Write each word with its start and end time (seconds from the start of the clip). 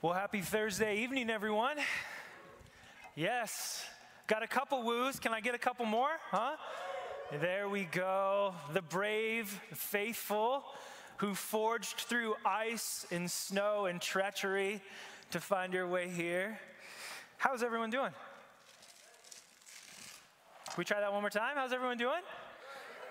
Well, 0.00 0.12
happy 0.12 0.42
Thursday 0.42 0.98
evening, 0.98 1.28
everyone. 1.28 1.76
Yes, 3.16 3.84
got 4.28 4.44
a 4.44 4.46
couple 4.46 4.84
woos. 4.84 5.18
Can 5.18 5.32
I 5.32 5.40
get 5.40 5.56
a 5.56 5.58
couple 5.58 5.86
more? 5.86 6.10
Huh? 6.30 6.52
There 7.40 7.68
we 7.68 7.82
go. 7.82 8.54
The 8.72 8.80
brave, 8.80 9.48
faithful, 9.74 10.62
who 11.16 11.34
forged 11.34 11.96
through 11.96 12.36
ice 12.46 13.06
and 13.10 13.28
snow 13.28 13.86
and 13.86 14.00
treachery 14.00 14.80
to 15.32 15.40
find 15.40 15.72
your 15.72 15.88
way 15.88 16.08
here. 16.08 16.60
How's 17.36 17.64
everyone 17.64 17.90
doing? 17.90 18.12
We 20.76 20.84
try 20.84 21.00
that 21.00 21.12
one 21.12 21.22
more 21.22 21.30
time? 21.30 21.56
How's 21.56 21.72
everyone 21.72 21.98
doing? 21.98 22.22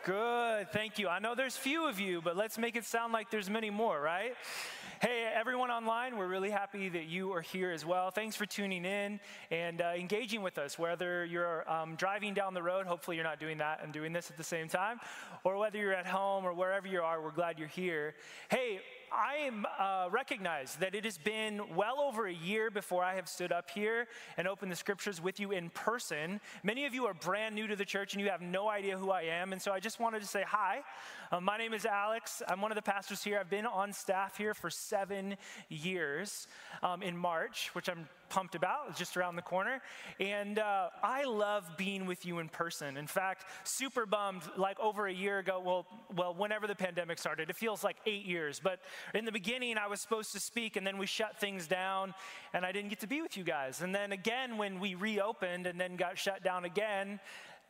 Good, 0.05 0.71
thank 0.71 0.99
you. 0.99 1.09
I 1.09 1.19
know 1.19 1.35
there's 1.35 1.57
few 1.57 1.85
of 1.89 1.99
you, 1.99 2.21
but 2.21 2.37
let's 2.37 2.57
make 2.57 2.77
it 2.77 2.85
sound 2.85 3.11
like 3.11 3.29
there's 3.29 3.49
many 3.49 3.69
more, 3.69 3.99
right? 3.99 4.35
Hey, 4.99 5.31
everyone 5.31 5.69
online, 5.69 6.17
we're 6.17 6.27
really 6.27 6.49
happy 6.49 6.89
that 6.89 7.05
you 7.05 7.31
are 7.33 7.41
here 7.41 7.69
as 7.69 7.85
well. 7.85 8.09
Thanks 8.09 8.35
for 8.35 8.47
tuning 8.47 8.83
in 8.83 9.19
and 9.51 9.79
uh, 9.79 9.91
engaging 9.95 10.41
with 10.41 10.57
us, 10.57 10.79
whether 10.79 11.23
you're 11.23 11.69
um, 11.71 11.95
driving 11.97 12.33
down 12.33 12.55
the 12.55 12.63
road, 12.63 12.87
hopefully 12.87 13.15
you're 13.15 13.23
not 13.23 13.39
doing 13.39 13.59
that 13.59 13.81
and 13.83 13.93
doing 13.93 14.11
this 14.11 14.31
at 14.31 14.37
the 14.37 14.43
same 14.43 14.67
time, 14.67 14.99
or 15.43 15.59
whether 15.59 15.77
you're 15.77 15.93
at 15.93 16.07
home 16.07 16.45
or 16.45 16.53
wherever 16.53 16.87
you 16.87 16.99
are, 16.99 17.21
we're 17.21 17.29
glad 17.29 17.59
you're 17.59 17.67
here. 17.67 18.15
Hey, 18.49 18.79
I 19.11 19.51
uh, 19.79 20.09
recognize 20.09 20.75
that 20.77 20.93
it 20.93 21.05
has 21.05 21.17
been 21.17 21.75
well 21.75 21.99
over 21.99 22.27
a 22.27 22.33
year 22.33 22.69
before 22.69 23.03
I 23.03 23.15
have 23.15 23.29
stood 23.29 23.51
up 23.51 23.69
here 23.69 24.07
and 24.37 24.47
opened 24.47 24.71
the 24.71 24.75
scriptures 24.75 25.21
with 25.21 25.39
you 25.39 25.51
in 25.51 25.69
person. 25.69 26.41
Many 26.63 26.85
of 26.85 26.93
you 26.93 27.05
are 27.05 27.13
brand 27.13 27.55
new 27.55 27.67
to 27.67 27.75
the 27.75 27.85
church 27.85 28.13
and 28.13 28.21
you 28.21 28.29
have 28.29 28.41
no 28.41 28.69
idea 28.69 28.97
who 28.97 29.11
I 29.11 29.23
am. 29.23 29.53
And 29.53 29.61
so 29.61 29.71
I 29.71 29.79
just 29.79 29.99
wanted 29.99 30.21
to 30.21 30.27
say 30.27 30.43
hi. 30.45 30.81
Uh, 31.31 31.39
my 31.39 31.57
name 31.57 31.73
is 31.73 31.85
Alex. 31.85 32.41
I'm 32.47 32.61
one 32.61 32.71
of 32.71 32.75
the 32.75 32.81
pastors 32.81 33.23
here. 33.23 33.39
I've 33.39 33.49
been 33.49 33.65
on 33.65 33.93
staff 33.93 34.37
here 34.37 34.53
for 34.53 34.69
seven 34.69 35.37
years 35.69 36.47
um, 36.83 37.01
in 37.01 37.15
March, 37.15 37.69
which 37.73 37.89
I'm 37.89 38.07
pumped 38.29 38.55
about. 38.55 38.95
Just 38.95 39.17
around 39.17 39.35
the 39.35 39.41
corner. 39.41 39.81
And 40.19 40.59
uh, 40.59 40.89
I 41.03 41.23
love 41.25 41.77
being 41.77 42.05
with 42.05 42.25
you 42.25 42.39
in 42.39 42.49
person. 42.49 42.97
In 42.97 43.07
fact, 43.07 43.45
super 43.63 44.05
bummed 44.05 44.43
like 44.57 44.79
over 44.79 45.07
a 45.07 45.13
year 45.13 45.39
ago, 45.39 45.61
well, 45.63 45.85
well, 46.15 46.33
whenever 46.33 46.67
the 46.67 46.75
pandemic 46.75 47.19
started, 47.19 47.49
it 47.49 47.55
feels 47.55 47.83
like 47.83 47.97
eight 48.05 48.25
years. 48.25 48.59
But 48.63 48.79
in 49.13 49.25
the 49.25 49.31
beginning, 49.31 49.77
I 49.77 49.87
was 49.87 50.01
supposed 50.01 50.31
to 50.33 50.39
speak 50.39 50.75
and 50.75 50.85
then 50.85 50.97
we 50.97 51.05
shut 51.05 51.39
things 51.39 51.67
down 51.67 52.13
and 52.53 52.65
I 52.65 52.71
didn't 52.71 52.89
get 52.89 52.99
to 53.01 53.07
be 53.07 53.21
with 53.21 53.37
you 53.37 53.43
guys. 53.43 53.81
And 53.81 53.93
then 53.93 54.11
again, 54.11 54.57
when 54.57 54.79
we 54.79 54.95
reopened 54.95 55.67
and 55.67 55.79
then 55.79 55.95
got 55.95 56.17
shut 56.17 56.43
down 56.43 56.65
again, 56.65 57.19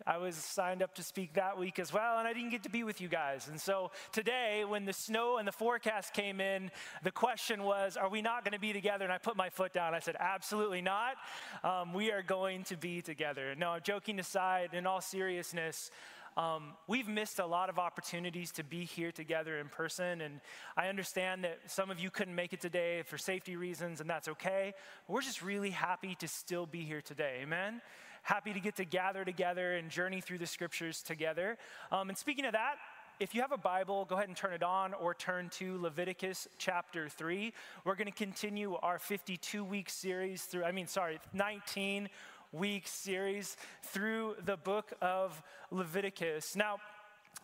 I 0.05 0.17
was 0.17 0.35
signed 0.35 0.83
up 0.83 0.95
to 0.95 1.03
speak 1.03 1.33
that 1.33 1.57
week 1.57 1.79
as 1.79 1.91
well, 1.91 2.19
and 2.19 2.27
I 2.27 2.33
didn't 2.33 2.51
get 2.51 2.63
to 2.63 2.69
be 2.69 2.83
with 2.83 3.01
you 3.01 3.07
guys. 3.07 3.47
And 3.47 3.59
so 3.59 3.91
today, 4.11 4.63
when 4.67 4.85
the 4.85 4.93
snow 4.93 5.37
and 5.37 5.47
the 5.47 5.51
forecast 5.51 6.13
came 6.13 6.39
in, 6.39 6.69
the 7.03 7.11
question 7.11 7.63
was, 7.63 7.97
Are 7.97 8.09
we 8.09 8.21
not 8.21 8.43
going 8.43 8.53
to 8.53 8.59
be 8.59 8.73
together? 8.73 9.05
And 9.05 9.13
I 9.13 9.17
put 9.17 9.35
my 9.35 9.49
foot 9.49 9.73
down. 9.73 9.95
I 9.95 9.99
said, 9.99 10.15
Absolutely 10.19 10.81
not. 10.81 11.15
Um, 11.63 11.93
we 11.93 12.11
are 12.11 12.21
going 12.21 12.63
to 12.65 12.77
be 12.77 13.01
together. 13.01 13.55
No, 13.57 13.79
joking 13.79 14.19
aside, 14.19 14.69
in 14.73 14.85
all 14.85 15.01
seriousness, 15.01 15.89
um, 16.37 16.73
we've 16.85 17.07
missed 17.07 17.39
a 17.39 17.45
lot 17.47 17.67
of 17.69 17.79
opportunities 17.79 18.51
to 18.53 18.63
be 18.63 18.85
here 18.85 19.11
together 19.11 19.57
in 19.57 19.69
person, 19.69 20.21
and 20.21 20.39
I 20.77 20.87
understand 20.87 21.43
that 21.45 21.57
some 21.65 21.89
of 21.89 21.99
you 21.99 22.11
couldn't 22.11 22.35
make 22.35 22.53
it 22.53 22.61
today 22.61 23.01
for 23.01 23.17
safety 23.17 23.55
reasons, 23.55 24.01
and 24.01 24.09
that's 24.09 24.27
okay. 24.27 24.75
We're 25.07 25.23
just 25.23 25.41
really 25.41 25.71
happy 25.71 26.13
to 26.19 26.27
still 26.27 26.67
be 26.67 26.81
here 26.81 27.01
today. 27.01 27.39
Amen 27.41 27.81
happy 28.28 28.52
to 28.52 28.59
get 28.59 28.75
to 28.75 28.83
gather 28.83 29.23
together 29.23 29.75
and 29.75 29.89
journey 29.89 30.20
through 30.20 30.38
the 30.38 30.45
scriptures 30.45 31.02
together. 31.02 31.58
Um, 31.94 32.09
and 32.09 32.17
speaking 32.17 32.44
of 32.44 32.52
that, 32.52 32.75
if 33.22 33.33
you 33.33 33.39
have 33.39 33.53
a 33.53 33.58
Bible, 33.58 34.03
go 34.03 34.16
ahead 34.16 34.28
and 34.28 34.36
turn 34.36 34.52
it 34.52 34.64
on 34.64 34.94
or 34.94 35.14
turn 35.14 35.47
to 35.52 35.81
Leviticus 35.81 36.50
chapter 36.58 37.08
3. 37.08 37.53
We're 37.86 37.95
going 37.95 38.11
to 38.11 38.11
continue 38.11 38.75
our 38.75 39.00
52 39.00 39.64
week 39.64 39.89
series 39.89 40.44
through, 40.44 40.66
I 40.66 40.73
mean, 40.73 40.88
sorry, 40.88 41.22
19 41.33 42.09
week 42.52 42.86
series 42.86 43.55
through 43.81 44.36
the 44.44 44.58
book 44.58 44.92
of 45.02 45.42
Leviticus. 45.72 46.58
Now, 46.58 46.80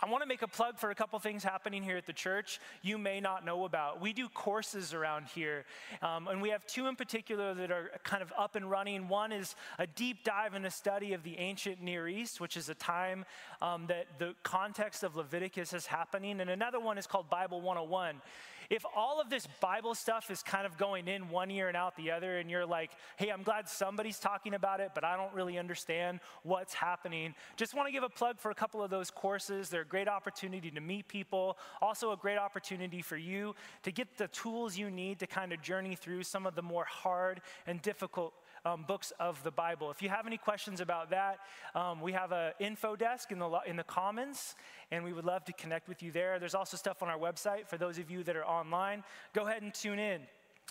I 0.02 0.10
want 0.10 0.22
to 0.22 0.28
make 0.28 0.42
a 0.42 0.48
plug 0.48 0.78
for 0.78 0.92
a 0.92 0.96
couple 0.96 1.18
things 1.20 1.44
happening 1.44 1.84
here 1.84 1.98
at 1.98 2.06
the 2.06 2.14
church 2.14 2.60
you 2.82 2.98
may 2.98 3.22
not 3.22 3.46
know 3.46 3.66
about. 3.66 4.02
We 4.02 4.12
do 4.12 4.28
courses 4.28 4.94
around 4.94 5.28
here, 5.28 5.66
um, 6.02 6.28
and 6.28 6.42
we 6.42 6.50
have 6.50 6.66
two 6.66 6.88
in 6.88 6.96
particular 6.96 7.54
that 7.54 7.72
are 7.72 7.92
kind 8.04 8.22
of 8.22 8.34
up 8.38 8.56
and 8.56 8.70
running. 8.70 9.08
One 9.08 9.32
is 9.32 9.56
a 9.80 9.88
deep 9.88 10.24
dive 10.24 10.56
in 10.56 10.66
a 10.66 10.72
study 10.72 11.14
of 11.14 11.24
the 11.24 11.38
ancient 11.38 11.82
Near 11.82 12.08
East, 12.08 12.42
which 12.42 12.58
is 12.58 12.70
a 12.70 12.76
time 12.76 13.24
um, 13.62 13.86
that 13.88 14.08
the 14.20 14.36
context 14.44 15.04
of 15.04 15.16
Leviticus 15.16 15.74
is 15.74 15.86
happening, 15.86 16.42
and 16.42 16.50
another 16.50 16.80
one 16.80 16.98
is 16.98 17.08
called 17.08 17.30
Bible 17.30 17.62
101 17.62 18.22
if 18.70 18.86
all 18.96 19.20
of 19.22 19.30
this 19.30 19.48
Bible 19.60 19.96
stuff 19.96 20.30
is 20.32 20.44
kind 20.44 20.66
of 20.66 20.78
going 20.78 21.08
in 21.08 21.30
one 21.30 21.52
ear 21.52 21.68
and 21.68 21.78
out 21.78 21.96
the 21.96 22.12
other, 22.12 22.38
and 22.38 22.50
you're 22.50 22.66
like, 22.66 22.92
hey, 23.18 23.30
I'm 23.30 23.44
glad 23.44 23.68
somebody's 23.68 24.20
talking 24.20 24.54
about 24.54 24.80
it, 24.80 24.92
but 24.96 25.04
I 25.04 25.16
don't 25.18 25.34
really 25.34 25.58
understand 25.58 26.20
what's 26.44 26.74
happening, 26.74 27.36
just 27.56 27.74
want 27.74 27.88
to 27.88 27.92
give 27.92 28.04
a 28.04 28.10
plug 28.10 28.40
for 28.40 28.52
a 28.52 28.56
couple 28.56 28.82
of 28.84 28.90
those 28.90 29.10
courses. 29.10 29.70
They're 29.70 29.82
a 29.82 29.86
great 29.86 30.08
opportunity 30.08 30.72
to 30.72 30.82
meet 30.82 31.08
people, 31.08 31.58
also 31.82 32.12
a 32.12 32.18
great 32.18 32.38
opportunity 32.38 33.02
for 33.02 33.18
you 33.18 33.56
to 33.84 33.92
get 33.92 34.18
the 34.18 34.28
tools 34.30 34.78
you 34.78 34.90
need 34.90 35.20
to 35.20 35.28
kind 35.28 35.54
of 35.54 35.62
journey 35.62 35.96
through 35.96 36.24
some 36.24 36.46
of 36.46 36.56
the 36.56 36.62
more 36.62 36.86
hard 36.86 37.42
and 37.68 37.82
difficult 37.82 38.34
um, 38.66 38.86
books 38.88 39.12
of 39.20 39.44
the 39.44 39.52
Bible. 39.52 39.92
If 39.92 40.02
you 40.02 40.10
have 40.10 40.26
any 40.26 40.38
questions 40.38 40.80
about 40.80 41.10
that, 41.10 41.40
um, 41.76 42.02
we 42.02 42.14
have 42.14 42.32
an 42.32 42.54
info 42.60 42.96
desk 42.96 43.32
in 43.32 43.40
the, 43.40 43.60
in 43.68 43.76
the 43.76 43.84
Commons, 43.84 44.56
and 44.92 45.04
we 45.04 45.14
would 45.14 45.26
love 45.26 45.44
to 45.46 45.54
connect 45.54 45.88
with 45.88 46.02
you 46.02 46.12
there. 46.12 46.40
There's 46.40 46.56
also 46.56 46.78
stuff 46.78 47.04
on 47.04 47.10
our 47.10 47.18
website 47.18 47.68
for 47.68 47.78
those 47.78 47.98
of 47.98 48.10
you 48.10 48.24
that 48.24 48.36
are 48.36 48.46
online. 48.46 49.04
Go 49.34 49.46
ahead 49.46 49.64
and 49.64 49.74
tune 49.74 50.00
in. 50.00 50.22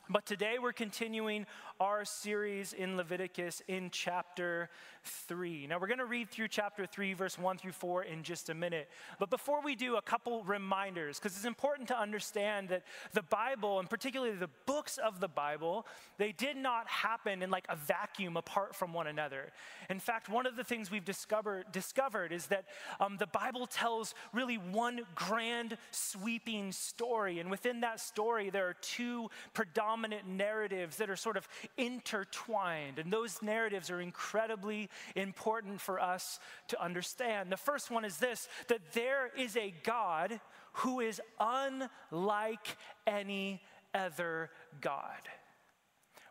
But 0.08 0.26
today 0.26 0.56
we're 0.60 0.72
continuing 0.72 1.46
our 1.82 2.04
series 2.04 2.72
in 2.72 2.96
Leviticus 2.96 3.60
in 3.66 3.90
chapter 3.90 4.70
3. 5.02 5.66
Now 5.66 5.80
we're 5.80 5.88
going 5.88 5.98
to 5.98 6.04
read 6.04 6.30
through 6.30 6.46
chapter 6.46 6.86
3, 6.86 7.12
verse 7.14 7.36
1 7.36 7.58
through 7.58 7.72
4 7.72 8.04
in 8.04 8.22
just 8.22 8.50
a 8.50 8.54
minute. 8.54 8.88
But 9.18 9.30
before 9.30 9.60
we 9.60 9.74
do, 9.74 9.96
a 9.96 10.02
couple 10.02 10.44
reminders, 10.44 11.18
because 11.18 11.36
it's 11.36 11.44
important 11.44 11.88
to 11.88 11.98
understand 11.98 12.68
that 12.68 12.84
the 13.14 13.22
Bible, 13.22 13.80
and 13.80 13.90
particularly 13.90 14.36
the 14.36 14.50
books 14.64 14.96
of 14.96 15.18
the 15.18 15.26
Bible, 15.26 15.84
they 16.18 16.30
did 16.30 16.56
not 16.56 16.86
happen 16.86 17.42
in 17.42 17.50
like 17.50 17.66
a 17.68 17.74
vacuum 17.74 18.36
apart 18.36 18.76
from 18.76 18.92
one 18.92 19.08
another. 19.08 19.50
In 19.90 19.98
fact, 19.98 20.28
one 20.28 20.46
of 20.46 20.54
the 20.54 20.62
things 20.62 20.88
we've 20.88 21.04
discovered, 21.04 21.64
discovered 21.72 22.32
is 22.32 22.46
that 22.46 22.66
um, 23.00 23.16
the 23.16 23.26
Bible 23.26 23.66
tells 23.66 24.14
really 24.32 24.56
one 24.56 25.00
grand, 25.16 25.76
sweeping 25.90 26.70
story. 26.70 27.40
And 27.40 27.50
within 27.50 27.80
that 27.80 27.98
story, 27.98 28.50
there 28.50 28.68
are 28.68 28.76
two 28.80 29.30
predominant 29.52 30.28
narratives 30.28 30.96
that 30.98 31.10
are 31.10 31.16
sort 31.16 31.36
of 31.36 31.48
intertwined. 31.76 32.98
And 32.98 33.12
those 33.12 33.42
narratives 33.42 33.90
are 33.90 34.00
incredibly 34.00 34.88
important 35.16 35.80
for 35.80 36.00
us 36.00 36.38
to 36.68 36.82
understand. 36.82 37.50
The 37.50 37.56
first 37.56 37.90
one 37.90 38.04
is 38.04 38.18
this 38.18 38.48
that 38.68 38.92
there 38.92 39.30
is 39.36 39.56
a 39.56 39.74
God 39.82 40.40
who 40.74 41.00
is 41.00 41.20
unlike 41.38 42.76
any 43.06 43.62
other 43.94 44.50
God. 44.80 45.28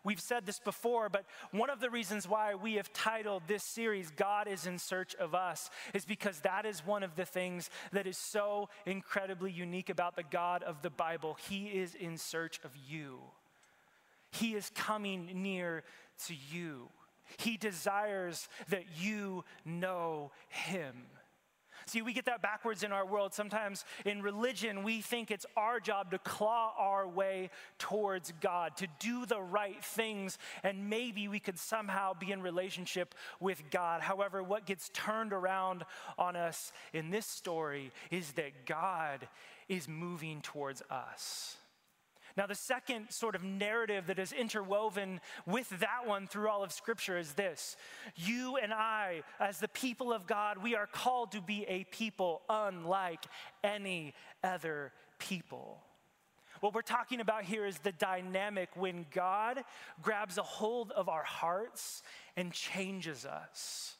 We've 0.03 0.19
said 0.19 0.47
this 0.47 0.59
before, 0.59 1.09
but 1.09 1.25
one 1.51 1.69
of 1.69 1.79
the 1.79 1.91
reasons 1.91 2.27
why 2.27 2.55
we 2.55 2.75
have 2.75 2.91
titled 2.91 3.43
this 3.47 3.63
series, 3.63 4.09
God 4.09 4.47
is 4.47 4.65
in 4.65 4.79
Search 4.79 5.13
of 5.15 5.35
Us, 5.35 5.69
is 5.93 6.05
because 6.05 6.39
that 6.39 6.65
is 6.65 6.85
one 6.85 7.03
of 7.03 7.15
the 7.15 7.25
things 7.25 7.69
that 7.91 8.07
is 8.07 8.17
so 8.17 8.69
incredibly 8.87 9.51
unique 9.51 9.91
about 9.91 10.15
the 10.15 10.23
God 10.23 10.63
of 10.63 10.81
the 10.81 10.89
Bible. 10.89 11.37
He 11.47 11.67
is 11.67 11.93
in 11.93 12.17
search 12.17 12.59
of 12.63 12.71
you, 12.75 13.19
He 14.31 14.55
is 14.55 14.71
coming 14.75 15.29
near 15.41 15.83
to 16.27 16.33
you. 16.51 16.89
He 17.37 17.57
desires 17.57 18.47
that 18.69 18.83
you 18.99 19.43
know 19.65 20.31
Him. 20.49 20.95
See, 21.85 22.01
we 22.01 22.13
get 22.13 22.25
that 22.25 22.41
backwards 22.41 22.83
in 22.83 22.91
our 22.91 23.05
world. 23.05 23.33
Sometimes 23.33 23.85
in 24.05 24.21
religion, 24.21 24.83
we 24.83 25.01
think 25.01 25.31
it's 25.31 25.45
our 25.57 25.79
job 25.79 26.11
to 26.11 26.19
claw 26.19 26.73
our 26.77 27.07
way 27.07 27.49
towards 27.79 28.33
God, 28.39 28.77
to 28.77 28.87
do 28.99 29.25
the 29.25 29.41
right 29.41 29.83
things, 29.83 30.37
and 30.63 30.89
maybe 30.89 31.27
we 31.27 31.39
could 31.39 31.57
somehow 31.57 32.13
be 32.13 32.31
in 32.31 32.41
relationship 32.41 33.15
with 33.39 33.63
God. 33.71 34.01
However, 34.01 34.43
what 34.43 34.65
gets 34.65 34.89
turned 34.93 35.33
around 35.33 35.83
on 36.17 36.35
us 36.35 36.71
in 36.93 37.09
this 37.09 37.25
story 37.25 37.91
is 38.11 38.33
that 38.33 38.65
God 38.65 39.27
is 39.67 39.87
moving 39.87 40.41
towards 40.41 40.81
us. 40.89 41.57
Now, 42.37 42.47
the 42.47 42.55
second 42.55 43.11
sort 43.11 43.35
of 43.35 43.43
narrative 43.43 44.07
that 44.07 44.19
is 44.19 44.31
interwoven 44.31 45.19
with 45.45 45.69
that 45.79 46.05
one 46.05 46.27
through 46.27 46.49
all 46.49 46.63
of 46.63 46.71
Scripture 46.71 47.17
is 47.17 47.33
this 47.33 47.75
You 48.15 48.57
and 48.57 48.73
I, 48.73 49.23
as 49.39 49.59
the 49.59 49.67
people 49.67 50.13
of 50.13 50.27
God, 50.27 50.57
we 50.57 50.75
are 50.75 50.87
called 50.87 51.33
to 51.33 51.41
be 51.41 51.65
a 51.67 51.83
people 51.85 52.41
unlike 52.49 53.25
any 53.63 54.13
other 54.43 54.91
people. 55.19 55.79
What 56.61 56.75
we're 56.75 56.81
talking 56.83 57.21
about 57.21 57.43
here 57.43 57.65
is 57.65 57.79
the 57.79 57.91
dynamic 57.91 58.69
when 58.75 59.07
God 59.11 59.63
grabs 60.01 60.37
a 60.37 60.43
hold 60.43 60.91
of 60.91 61.09
our 61.09 61.23
hearts 61.23 62.03
and 62.37 62.51
changes 62.51 63.25
us 63.25 63.97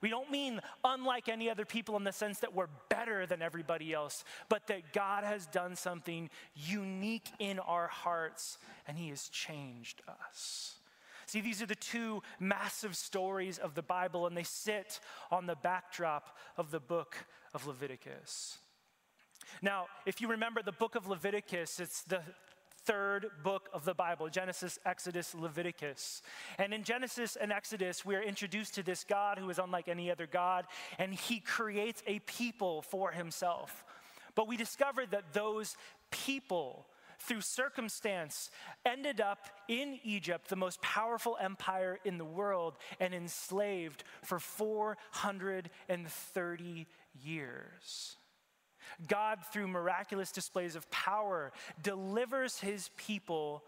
We 0.00 0.08
don't 0.08 0.30
mean 0.30 0.60
unlike 0.84 1.28
any 1.28 1.50
other 1.50 1.64
people 1.64 1.96
in 1.96 2.04
the 2.04 2.12
sense 2.12 2.38
that 2.40 2.54
we're 2.54 2.68
better 2.88 3.26
than 3.26 3.42
everybody 3.42 3.92
else, 3.92 4.24
but 4.48 4.66
that 4.68 4.92
God 4.92 5.24
has 5.24 5.46
done 5.46 5.76
something 5.76 6.30
unique 6.54 7.30
in 7.38 7.58
our 7.58 7.88
hearts 7.88 8.58
and 8.86 8.96
He 8.96 9.08
has 9.08 9.28
changed 9.28 10.02
us. 10.08 10.76
See, 11.26 11.40
these 11.42 11.60
are 11.60 11.66
the 11.66 11.74
two 11.74 12.22
massive 12.40 12.96
stories 12.96 13.58
of 13.58 13.74
the 13.74 13.82
Bible, 13.82 14.26
and 14.26 14.34
they 14.34 14.44
sit 14.44 14.98
on 15.30 15.46
the 15.46 15.56
backdrop 15.56 16.38
of 16.56 16.70
the 16.70 16.80
book 16.80 17.16
of 17.52 17.66
Leviticus. 17.66 18.56
Now, 19.60 19.88
if 20.06 20.22
you 20.22 20.28
remember 20.28 20.62
the 20.62 20.72
book 20.72 20.94
of 20.94 21.06
Leviticus, 21.06 21.80
it's 21.80 22.02
the 22.02 22.22
third 22.88 23.28
book 23.42 23.68
of 23.74 23.84
the 23.84 23.92
Bible 23.92 24.30
Genesis, 24.30 24.78
Exodus, 24.86 25.34
Leviticus. 25.34 26.22
And 26.56 26.72
in 26.72 26.84
Genesis 26.84 27.36
and 27.36 27.52
Exodus, 27.52 28.02
we 28.02 28.16
are 28.16 28.22
introduced 28.22 28.76
to 28.76 28.82
this 28.82 29.04
God 29.04 29.38
who 29.38 29.50
is 29.50 29.58
unlike 29.58 29.88
any 29.88 30.10
other 30.10 30.26
God, 30.26 30.64
and 30.98 31.12
he 31.12 31.38
creates 31.38 32.02
a 32.06 32.20
people 32.20 32.80
for 32.80 33.12
himself. 33.12 33.84
But 34.34 34.48
we 34.48 34.56
discover 34.56 35.04
that 35.04 35.34
those 35.34 35.76
people, 36.10 36.86
through 37.18 37.42
circumstance, 37.42 38.50
ended 38.86 39.20
up 39.20 39.50
in 39.68 40.00
Egypt, 40.02 40.48
the 40.48 40.56
most 40.56 40.80
powerful 40.80 41.36
empire 41.38 41.98
in 42.06 42.16
the 42.16 42.24
world, 42.24 42.78
and 43.00 43.12
enslaved 43.12 44.02
for 44.22 44.38
430 44.38 46.86
years. 47.22 48.16
God, 49.06 49.40
through 49.52 49.68
miraculous 49.68 50.32
displays 50.32 50.76
of 50.76 50.90
power, 50.90 51.52
delivers 51.82 52.58
his 52.60 52.90
people 52.96 53.64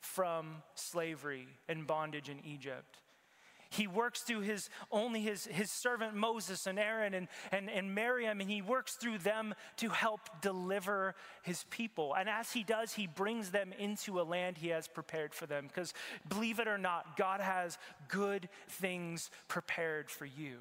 from 0.00 0.62
slavery 0.74 1.48
and 1.68 1.86
bondage 1.86 2.28
in 2.28 2.44
Egypt. 2.44 2.98
He 3.70 3.88
works 3.88 4.20
through 4.20 4.40
his 4.40 4.70
only 4.92 5.20
his, 5.20 5.46
his 5.46 5.68
servant 5.68 6.14
Moses 6.14 6.66
and 6.68 6.78
Aaron 6.78 7.12
and, 7.12 7.26
and, 7.50 7.68
and 7.68 7.92
Miriam, 7.92 8.40
and 8.40 8.48
he 8.48 8.62
works 8.62 8.94
through 8.94 9.18
them 9.18 9.52
to 9.78 9.88
help 9.88 10.20
deliver 10.40 11.16
his 11.42 11.64
people. 11.70 12.14
And 12.14 12.28
as 12.28 12.52
he 12.52 12.62
does, 12.62 12.92
he 12.92 13.08
brings 13.08 13.50
them 13.50 13.72
into 13.76 14.20
a 14.20 14.22
land 14.22 14.58
he 14.58 14.68
has 14.68 14.86
prepared 14.86 15.34
for 15.34 15.46
them. 15.46 15.66
Because 15.66 15.92
believe 16.28 16.60
it 16.60 16.68
or 16.68 16.78
not, 16.78 17.16
God 17.16 17.40
has 17.40 17.78
good 18.08 18.48
things 18.68 19.28
prepared 19.48 20.08
for 20.08 20.26
you. 20.26 20.60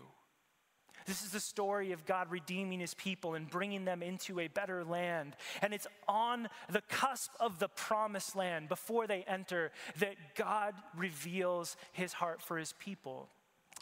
This 1.05 1.23
is 1.23 1.31
the 1.31 1.39
story 1.39 1.91
of 1.91 2.05
God 2.05 2.31
redeeming 2.31 2.79
his 2.79 2.94
people 2.94 3.35
and 3.35 3.50
bringing 3.50 3.85
them 3.85 4.01
into 4.01 4.39
a 4.39 4.47
better 4.47 4.83
land. 4.83 5.35
And 5.61 5.73
it's 5.73 5.88
on 6.07 6.50
the 6.69 6.81
cusp 6.81 7.31
of 7.39 7.59
the 7.59 7.69
promised 7.69 8.35
land 8.35 8.69
before 8.69 9.07
they 9.07 9.23
enter 9.27 9.71
that 10.00 10.15
God 10.35 10.73
reveals 10.95 11.77
his 11.91 12.13
heart 12.13 12.41
for 12.41 12.57
his 12.57 12.73
people. 12.79 13.29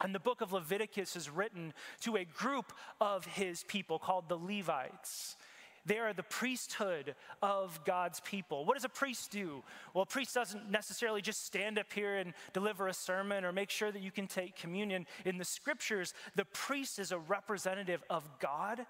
And 0.03 0.15
the 0.15 0.19
book 0.19 0.41
of 0.41 0.51
Leviticus 0.51 1.15
is 1.15 1.29
written 1.29 1.73
to 2.01 2.15
a 2.15 2.25
group 2.25 2.73
of 2.99 3.25
his 3.25 3.63
people 3.63 3.99
called 3.99 4.29
the 4.29 4.37
Levites. 4.37 5.35
They 5.85 5.99
are 5.99 6.13
the 6.13 6.23
priesthood 6.23 7.15
of 7.41 7.83
God's 7.85 8.19
people. 8.19 8.65
What 8.65 8.75
does 8.75 8.85
a 8.85 8.89
priest 8.89 9.31
do? 9.31 9.63
Well, 9.93 10.03
a 10.03 10.05
priest 10.05 10.35
doesn't 10.35 10.69
necessarily 10.69 11.21
just 11.21 11.45
stand 11.45 11.79
up 11.79 11.91
here 11.91 12.17
and 12.17 12.33
deliver 12.53 12.87
a 12.87 12.93
sermon 12.93 13.45
or 13.45 13.51
make 13.51 13.69
sure 13.69 13.91
that 13.91 14.01
you 14.01 14.11
can 14.11 14.27
take 14.27 14.55
communion. 14.55 15.07
In 15.25 15.37
the 15.37 15.45
scriptures, 15.45 16.13
the 16.35 16.45
priest 16.45 16.99
is 16.99 17.11
a 17.11 17.17
representative 17.17 18.03
of 18.09 18.29
God 18.39 18.85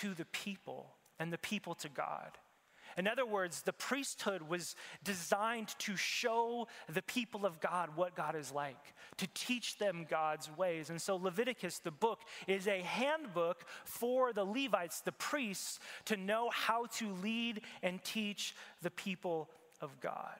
to 0.00 0.14
the 0.14 0.24
people 0.26 0.94
and 1.18 1.32
the 1.32 1.38
people 1.38 1.74
to 1.76 1.88
God. 1.88 2.30
In 2.96 3.08
other 3.08 3.26
words, 3.26 3.62
the 3.62 3.72
priesthood 3.72 4.42
was 4.42 4.76
designed 5.02 5.74
to 5.80 5.96
show 5.96 6.68
the 6.88 7.02
people 7.02 7.44
of 7.44 7.60
God 7.60 7.90
what 7.96 8.14
God 8.14 8.36
is 8.36 8.52
like, 8.52 8.94
to 9.16 9.26
teach 9.34 9.78
them 9.78 10.06
God's 10.08 10.50
ways. 10.56 10.90
And 10.90 11.00
so 11.00 11.16
Leviticus, 11.16 11.78
the 11.78 11.90
book, 11.90 12.20
is 12.46 12.68
a 12.68 12.82
handbook 12.82 13.64
for 13.84 14.32
the 14.32 14.44
Levites, 14.44 15.00
the 15.00 15.12
priests, 15.12 15.80
to 16.06 16.16
know 16.16 16.50
how 16.50 16.86
to 16.96 17.12
lead 17.22 17.62
and 17.82 18.02
teach 18.04 18.54
the 18.82 18.90
people 18.90 19.48
of 19.80 20.00
God. 20.00 20.38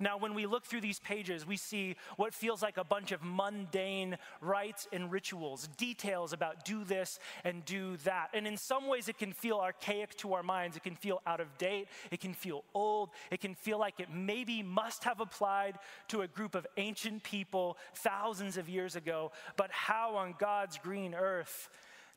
Now, 0.00 0.16
when 0.16 0.32
we 0.32 0.46
look 0.46 0.64
through 0.64 0.80
these 0.80 0.98
pages, 0.98 1.46
we 1.46 1.58
see 1.58 1.96
what 2.16 2.32
feels 2.32 2.62
like 2.62 2.78
a 2.78 2.84
bunch 2.84 3.12
of 3.12 3.22
mundane 3.22 4.16
rites 4.40 4.88
and 4.90 5.12
rituals, 5.12 5.68
details 5.76 6.32
about 6.32 6.64
do 6.64 6.82
this 6.82 7.18
and 7.44 7.62
do 7.66 7.98
that. 7.98 8.30
And 8.32 8.46
in 8.46 8.56
some 8.56 8.88
ways, 8.88 9.08
it 9.08 9.18
can 9.18 9.34
feel 9.34 9.58
archaic 9.58 10.16
to 10.18 10.32
our 10.32 10.42
minds. 10.42 10.78
It 10.78 10.82
can 10.82 10.96
feel 10.96 11.20
out 11.26 11.40
of 11.40 11.58
date. 11.58 11.88
It 12.10 12.20
can 12.20 12.32
feel 12.32 12.64
old. 12.72 13.10
It 13.30 13.42
can 13.42 13.54
feel 13.54 13.78
like 13.78 14.00
it 14.00 14.08
maybe 14.10 14.62
must 14.62 15.04
have 15.04 15.20
applied 15.20 15.78
to 16.08 16.22
a 16.22 16.26
group 16.26 16.54
of 16.54 16.66
ancient 16.78 17.22
people 17.22 17.76
thousands 17.94 18.56
of 18.56 18.70
years 18.70 18.96
ago. 18.96 19.30
But 19.56 19.70
how 19.70 20.16
on 20.16 20.34
God's 20.38 20.78
green 20.78 21.14
earth 21.14 21.68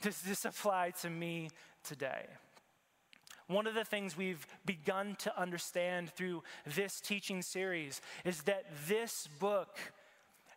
does 0.02 0.22
this 0.22 0.46
apply 0.46 0.92
to 1.02 1.10
me 1.10 1.50
today? 1.84 2.26
One 3.48 3.68
of 3.68 3.76
the 3.76 3.84
things 3.84 4.18
we've 4.18 4.46
begun 4.66 5.16
to 5.20 5.40
understand 5.40 6.10
through 6.12 6.44
this 6.66 7.00
teaching 7.00 7.42
series 7.42 8.02
is 8.24 8.42
that 8.44 8.66
this 8.88 9.28
book 9.40 9.78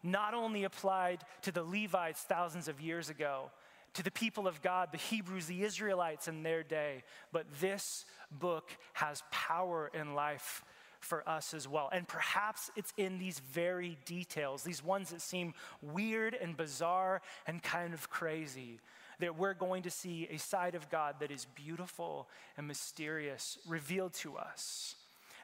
not 0.03 0.33
only 0.33 0.65
applied 0.65 1.21
to 1.43 1.53
the 1.53 1.63
Levites 1.63 2.23
thousands 2.23 2.69
of 2.69 2.81
years 2.81 3.11
ago, 3.11 3.51
to 3.95 4.03
the 4.03 4.11
people 4.11 4.47
of 4.47 4.63
God, 4.63 4.91
the 4.93 4.99
Hebrews, 4.99 5.47
the 5.47 5.65
Israelites 5.65 6.29
in 6.29 6.43
their 6.43 6.63
day, 6.63 7.03
but 7.33 7.47
this 7.61 8.05
book 8.31 8.71
has 8.93 9.23
power 9.31 9.91
in 9.93 10.15
life 10.15 10.63
for 11.01 11.29
us 11.29 11.55
as 11.55 11.67
well. 11.67 11.89
And 11.93 12.07
perhaps 12.07 12.71
it's 12.77 12.93
in 12.97 13.19
these 13.19 13.39
very 13.39 13.99
details, 14.05 14.63
these 14.63 14.85
ones 14.85 15.11
that 15.11 15.21
seem 15.21 15.55
weird 15.83 16.35
and 16.35 16.57
bizarre 16.57 17.23
and 17.47 17.63
kind 17.63 17.95
of 17.95 18.11
crazy, 18.11 18.81
that 19.21 19.37
we're 19.37 19.55
going 19.55 19.83
to 19.83 19.91
see 19.91 20.29
a 20.31 20.39
side 20.39 20.75
of 20.75 20.91
God 20.91 21.17
that 21.21 21.31
is 21.31 21.47
beautiful 21.55 22.29
and 22.57 22.67
mysterious 22.67 23.59
revealed 23.67 24.15
to 24.15 24.37
us. 24.37 24.95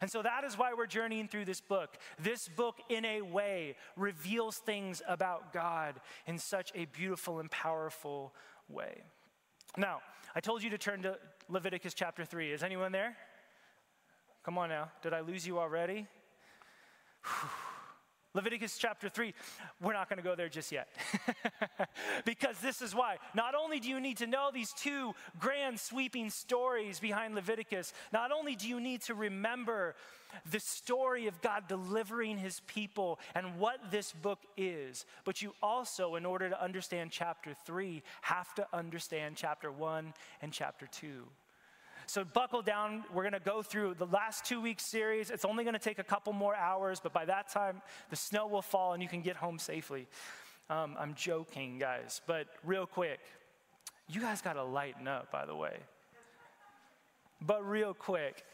And 0.00 0.10
so 0.10 0.22
that 0.22 0.44
is 0.44 0.58
why 0.58 0.74
we're 0.74 0.86
journeying 0.86 1.28
through 1.28 1.44
this 1.46 1.60
book. 1.60 1.96
This 2.18 2.48
book, 2.48 2.80
in 2.88 3.04
a 3.04 3.22
way, 3.22 3.76
reveals 3.96 4.58
things 4.58 5.00
about 5.08 5.52
God 5.52 6.00
in 6.26 6.38
such 6.38 6.72
a 6.74 6.84
beautiful 6.86 7.40
and 7.40 7.50
powerful 7.50 8.34
way. 8.68 9.02
Now, 9.76 10.00
I 10.34 10.40
told 10.40 10.62
you 10.62 10.70
to 10.70 10.78
turn 10.78 11.02
to 11.02 11.18
Leviticus 11.48 11.94
chapter 11.94 12.24
3. 12.24 12.52
Is 12.52 12.62
anyone 12.62 12.92
there? 12.92 13.16
Come 14.44 14.58
on 14.58 14.68
now. 14.68 14.90
Did 15.02 15.14
I 15.14 15.20
lose 15.20 15.46
you 15.46 15.58
already? 15.58 16.06
Leviticus 18.34 18.76
chapter 18.78 19.08
3, 19.08 19.32
we're 19.80 19.92
not 19.92 20.08
going 20.08 20.16
to 20.16 20.22
go 20.22 20.34
there 20.34 20.48
just 20.48 20.72
yet. 20.72 20.88
because 22.24 22.58
this 22.58 22.82
is 22.82 22.94
why. 22.94 23.16
Not 23.32 23.54
only 23.54 23.78
do 23.78 23.88
you 23.88 24.00
need 24.00 24.16
to 24.18 24.26
know 24.26 24.50
these 24.52 24.72
two 24.72 25.14
grand 25.38 25.78
sweeping 25.78 26.30
stories 26.30 26.98
behind 26.98 27.36
Leviticus, 27.36 27.92
not 28.12 28.32
only 28.32 28.56
do 28.56 28.68
you 28.68 28.80
need 28.80 29.02
to 29.02 29.14
remember 29.14 29.94
the 30.50 30.58
story 30.58 31.28
of 31.28 31.40
God 31.42 31.68
delivering 31.68 32.36
his 32.36 32.60
people 32.66 33.20
and 33.36 33.56
what 33.58 33.78
this 33.92 34.10
book 34.10 34.40
is, 34.56 35.06
but 35.24 35.40
you 35.40 35.54
also, 35.62 36.16
in 36.16 36.26
order 36.26 36.48
to 36.50 36.60
understand 36.60 37.12
chapter 37.12 37.54
3, 37.64 38.02
have 38.22 38.52
to 38.56 38.66
understand 38.72 39.36
chapter 39.36 39.70
1 39.70 40.12
and 40.42 40.52
chapter 40.52 40.88
2. 40.88 41.24
So 42.06 42.24
buckle 42.24 42.62
down. 42.62 43.04
We're 43.12 43.22
going 43.22 43.32
to 43.32 43.40
go 43.40 43.62
through 43.62 43.94
the 43.94 44.06
last 44.06 44.44
two 44.44 44.60
weeks 44.60 44.84
series. 44.84 45.30
It's 45.30 45.44
only 45.44 45.64
going 45.64 45.74
to 45.74 45.80
take 45.80 45.98
a 45.98 46.04
couple 46.04 46.32
more 46.32 46.54
hours, 46.54 47.00
but 47.00 47.12
by 47.12 47.24
that 47.24 47.48
time, 47.48 47.80
the 48.10 48.16
snow 48.16 48.46
will 48.46 48.62
fall 48.62 48.92
and 48.92 49.02
you 49.02 49.08
can 49.08 49.22
get 49.22 49.36
home 49.36 49.58
safely. 49.58 50.06
Um, 50.70 50.96
I'm 50.98 51.14
joking, 51.14 51.78
guys, 51.78 52.20
but 52.26 52.46
real 52.64 52.86
quick, 52.86 53.20
you 54.08 54.20
guys 54.20 54.40
got 54.40 54.54
to 54.54 54.64
lighten 54.64 55.08
up, 55.08 55.30
by 55.30 55.46
the 55.46 55.54
way. 55.54 55.76
But 57.40 57.68
real 57.68 57.94
quick, 57.94 58.44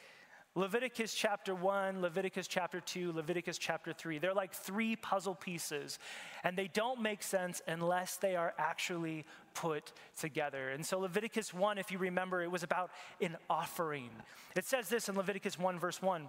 Leviticus 0.56 1.14
chapter 1.14 1.54
1, 1.54 2.02
Leviticus 2.02 2.48
chapter 2.48 2.80
2, 2.80 3.12
Leviticus 3.12 3.56
chapter 3.56 3.92
3. 3.92 4.18
They're 4.18 4.34
like 4.34 4.52
three 4.52 4.96
puzzle 4.96 5.36
pieces, 5.36 6.00
and 6.42 6.58
they 6.58 6.66
don't 6.66 7.00
make 7.00 7.22
sense 7.22 7.62
unless 7.68 8.16
they 8.16 8.34
are 8.34 8.52
actually 8.58 9.24
put 9.54 9.92
together. 10.18 10.70
And 10.70 10.84
so, 10.84 10.98
Leviticus 10.98 11.54
1, 11.54 11.78
if 11.78 11.92
you 11.92 11.98
remember, 11.98 12.42
it 12.42 12.50
was 12.50 12.64
about 12.64 12.90
an 13.20 13.36
offering. 13.48 14.10
It 14.56 14.64
says 14.64 14.88
this 14.88 15.08
in 15.08 15.14
Leviticus 15.14 15.56
1, 15.56 15.78
verse 15.78 16.02
1. 16.02 16.28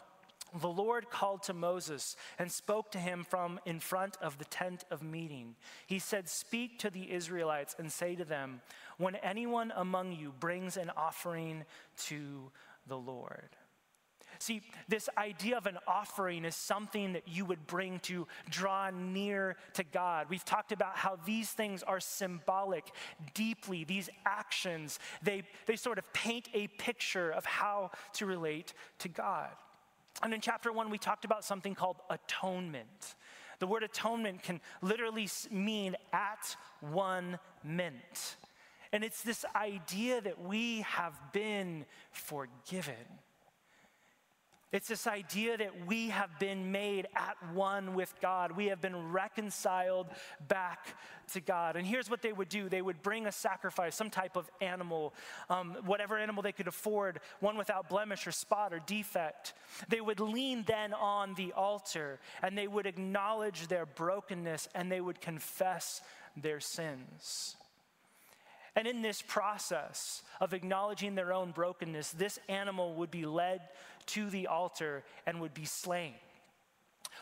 The 0.60 0.68
Lord 0.68 1.10
called 1.10 1.44
to 1.44 1.54
Moses 1.54 2.16
and 2.38 2.52
spoke 2.52 2.92
to 2.92 3.00
him 3.00 3.26
from 3.28 3.60
in 3.66 3.80
front 3.80 4.18
of 4.22 4.38
the 4.38 4.46
tent 4.46 4.84
of 4.92 5.02
meeting. 5.02 5.56
He 5.88 5.98
said, 5.98 6.30
Speak 6.30 6.78
to 6.80 6.92
the 6.92 7.12
Israelites 7.12 7.76
and 7.80 7.92
say 7.92 8.16
to 8.16 8.26
them, 8.26 8.62
When 8.98 9.16
anyone 9.16 9.74
among 9.76 10.12
you 10.12 10.34
brings 10.40 10.78
an 10.78 10.92
offering 10.96 11.64
to 12.08 12.52
the 12.86 12.98
Lord. 12.98 13.50
See, 14.42 14.64
this 14.88 15.08
idea 15.20 15.56
of 15.56 15.68
an 15.68 15.78
offering 15.88 16.46
is 16.46 16.56
something 16.56 17.14
that 17.14 17.28
you 17.28 17.46
would 17.46 17.68
bring 17.68 18.00
to 18.00 18.28
draw 18.50 18.90
near 18.90 19.56
to 19.74 19.84
God. 19.84 20.26
We've 20.32 20.44
talked 20.44 20.72
about 20.72 20.98
how 20.98 21.20
these 21.28 21.52
things 21.52 21.84
are 21.84 22.00
symbolic 22.00 22.86
deeply. 23.36 23.84
These 23.84 24.10
actions, 24.26 24.98
they, 25.22 25.44
they 25.68 25.76
sort 25.76 26.00
of 26.00 26.12
paint 26.12 26.50
a 26.56 26.66
picture 26.68 27.30
of 27.30 27.46
how 27.46 27.92
to 28.14 28.26
relate 28.26 28.74
to 28.98 29.10
God. 29.10 29.50
And 30.24 30.34
in 30.34 30.42
chapter 30.42 30.74
one, 30.74 30.90
we 30.90 30.98
talked 30.98 31.24
about 31.24 31.46
something 31.46 31.76
called 31.76 31.98
atonement 32.10 33.14
The 33.60 33.68
word 33.68 33.84
atonement 33.84 34.42
can 34.42 34.60
literally 34.82 35.30
mean 35.52 35.96
at 36.14 36.56
one 36.80 37.38
mint. 37.64 38.38
And 38.92 39.04
it's 39.04 39.22
this 39.22 39.46
idea 39.56 40.20
that 40.20 40.42
we 40.42 40.82
have 40.82 41.14
been 41.32 41.86
forgiven. 42.12 42.96
It's 44.72 44.88
this 44.88 45.06
idea 45.06 45.58
that 45.58 45.86
we 45.86 46.10
have 46.10 46.40
been 46.40 46.72
made 46.72 47.08
at 47.14 47.36
one 47.54 47.94
with 47.94 48.14
God. 48.22 48.54
We 48.54 48.68
have 48.68 48.80
been 48.80 49.12
reconciled 49.12 50.08
back 50.48 50.96
to 51.34 51.42
God. 51.42 51.76
And 51.76 51.86
here's 51.86 52.10
what 52.10 52.22
they 52.22 52.32
would 52.32 52.48
do 52.48 52.70
they 52.70 52.82
would 52.82 53.04
bring 53.04 53.26
a 53.26 53.34
sacrifice, 53.34 53.96
some 53.96 54.10
type 54.10 54.38
of 54.38 54.50
animal, 54.62 55.14
um, 55.50 55.76
whatever 55.86 56.18
animal 56.18 56.42
they 56.42 56.54
could 56.54 56.70
afford, 56.70 57.20
one 57.42 57.58
without 57.58 57.90
blemish 57.90 58.26
or 58.26 58.32
spot 58.32 58.74
or 58.74 58.80
defect. 58.80 59.54
They 59.90 60.00
would 60.00 60.22
lean 60.22 60.64
then 60.66 60.94
on 60.94 61.34
the 61.34 61.52
altar 61.52 62.20
and 62.42 62.58
they 62.58 62.68
would 62.68 62.86
acknowledge 62.86 63.68
their 63.68 63.86
brokenness 63.86 64.70
and 64.74 64.90
they 64.90 65.02
would 65.02 65.20
confess 65.20 66.02
their 66.38 66.62
sins. 66.62 67.58
And 68.76 68.88
in 68.88 69.02
this 69.02 69.22
process 69.22 70.24
of 70.40 70.54
acknowledging 70.54 71.16
their 71.16 71.34
own 71.34 71.52
brokenness, 71.52 72.12
this 72.12 72.40
animal 72.48 72.94
would 72.96 73.12
be 73.12 73.26
led 73.26 73.62
to 74.08 74.30
the 74.30 74.48
altar 74.48 75.04
and 75.26 75.42
would 75.42 75.54
be 75.54 75.66
slain. 75.66 76.14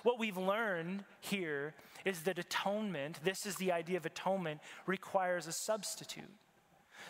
What 0.03 0.19
we've 0.19 0.37
learned 0.37 1.03
here 1.19 1.73
is 2.05 2.21
that 2.23 2.39
atonement, 2.39 3.19
this 3.23 3.45
is 3.45 3.55
the 3.55 3.71
idea 3.71 3.97
of 3.97 4.05
atonement, 4.05 4.61
requires 4.85 5.47
a 5.47 5.51
substitute. 5.51 6.31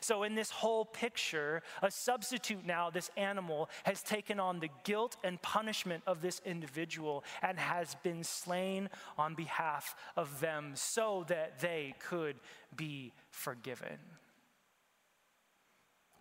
So, 0.01 0.23
in 0.23 0.35
this 0.35 0.51
whole 0.51 0.85
picture, 0.85 1.61
a 1.81 1.91
substitute 1.91 2.65
now, 2.65 2.89
this 2.89 3.09
animal, 3.17 3.69
has 3.83 4.01
taken 4.01 4.39
on 4.39 4.59
the 4.59 4.69
guilt 4.83 5.17
and 5.23 5.41
punishment 5.41 6.03
of 6.07 6.21
this 6.21 6.41
individual 6.45 7.23
and 7.41 7.59
has 7.59 7.95
been 8.03 8.23
slain 8.23 8.89
on 9.17 9.35
behalf 9.35 9.95
of 10.15 10.39
them 10.39 10.71
so 10.75 11.25
that 11.27 11.59
they 11.59 11.95
could 11.99 12.37
be 12.75 13.13
forgiven. 13.31 13.97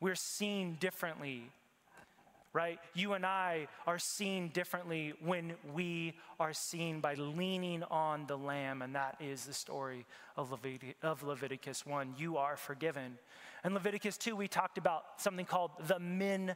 We're 0.01 0.15
seen 0.15 0.77
differently 0.81 1.51
right? 2.53 2.79
You 2.95 3.13
and 3.13 3.27
I 3.27 3.69
are 3.87 3.99
seen 3.99 4.49
differently 4.49 5.13
when 5.23 5.55
we 5.73 6.15
are 6.41 6.53
seen 6.53 7.01
by 7.01 7.15
leaning 7.15 7.83
on 7.85 8.27
the 8.27 8.37
Lamb, 8.37 8.83
and 8.83 8.95
that 8.95 9.17
is 9.21 9.45
the 9.45 9.53
story 9.53 10.07
of, 10.37 10.51
Levit- 10.51 10.95
of 11.03 11.23
Leviticus 11.23 11.85
1. 11.85 12.15
You 12.17 12.37
are 12.39 12.57
forgiven. 12.57 13.19
In 13.65 13.75
Leviticus 13.75 14.17
2, 14.17 14.35
we 14.35 14.49
talked 14.49 14.79
about 14.79 15.05
something 15.19 15.45
called 15.45 15.73
the 15.87 15.99
minha. 15.99 16.55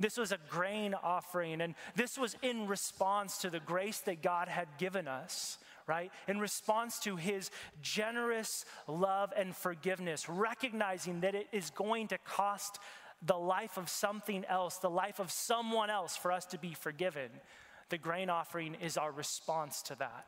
This 0.00 0.16
was 0.16 0.32
a 0.32 0.38
grain 0.48 0.94
offering, 0.94 1.60
and 1.60 1.74
this 1.96 2.18
was 2.18 2.36
in 2.42 2.66
response 2.68 3.38
to 3.38 3.50
the 3.50 3.60
grace 3.60 3.98
that 4.00 4.22
God 4.22 4.48
had 4.48 4.68
given 4.78 5.08
us 5.08 5.58
right? 5.88 6.12
In 6.28 6.38
response 6.38 6.98
to 7.00 7.16
his 7.16 7.50
generous 7.80 8.66
love 8.86 9.32
and 9.34 9.56
forgiveness, 9.56 10.28
recognizing 10.28 11.20
that 11.20 11.34
it 11.34 11.48
is 11.50 11.70
going 11.70 12.08
to 12.08 12.18
cost 12.18 12.78
the 13.22 13.36
life 13.36 13.76
of 13.76 13.88
something 13.88 14.44
else, 14.44 14.78
the 14.78 14.90
life 14.90 15.18
of 15.18 15.30
someone 15.30 15.90
else 15.90 16.16
for 16.16 16.30
us 16.30 16.46
to 16.46 16.58
be 16.58 16.74
forgiven. 16.74 17.30
The 17.88 17.98
grain 17.98 18.30
offering 18.30 18.76
is 18.76 18.96
our 18.96 19.10
response 19.10 19.82
to 19.82 19.96
that. 19.96 20.26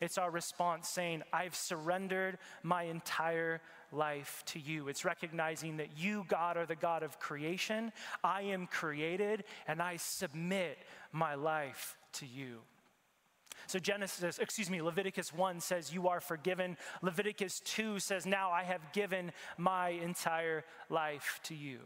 It's 0.00 0.16
our 0.16 0.30
response 0.30 0.88
saying, 0.88 1.22
I've 1.32 1.54
surrendered 1.54 2.38
my 2.62 2.84
entire 2.84 3.60
life 3.92 4.42
to 4.46 4.58
you. 4.58 4.88
It's 4.88 5.04
recognizing 5.04 5.76
that 5.76 5.98
you, 5.98 6.24
God, 6.26 6.56
are 6.56 6.64
the 6.64 6.76
God 6.76 7.02
of 7.02 7.18
creation. 7.18 7.92
I 8.24 8.42
am 8.42 8.66
created, 8.66 9.44
and 9.68 9.82
I 9.82 9.96
submit 9.96 10.78
my 11.12 11.34
life 11.34 11.98
to 12.14 12.26
you. 12.26 12.60
So 13.66 13.78
Genesis, 13.78 14.38
excuse 14.38 14.70
me, 14.70 14.80
Leviticus 14.80 15.34
1 15.34 15.60
says, 15.60 15.92
You 15.92 16.08
are 16.08 16.20
forgiven. 16.20 16.78
Leviticus 17.02 17.60
2 17.60 17.98
says, 17.98 18.24
Now 18.24 18.50
I 18.50 18.62
have 18.62 18.80
given 18.94 19.32
my 19.58 19.90
entire 19.90 20.64
life 20.88 21.40
to 21.44 21.54
you. 21.54 21.80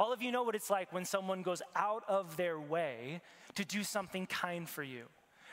All 0.00 0.14
of 0.14 0.22
you 0.22 0.32
know 0.32 0.42
what 0.42 0.54
it's 0.54 0.70
like 0.70 0.94
when 0.94 1.04
someone 1.04 1.42
goes 1.42 1.60
out 1.76 2.04
of 2.08 2.38
their 2.38 2.58
way 2.58 3.20
to 3.54 3.66
do 3.66 3.84
something 3.84 4.26
kind 4.26 4.68
for 4.68 4.82
you 4.82 5.04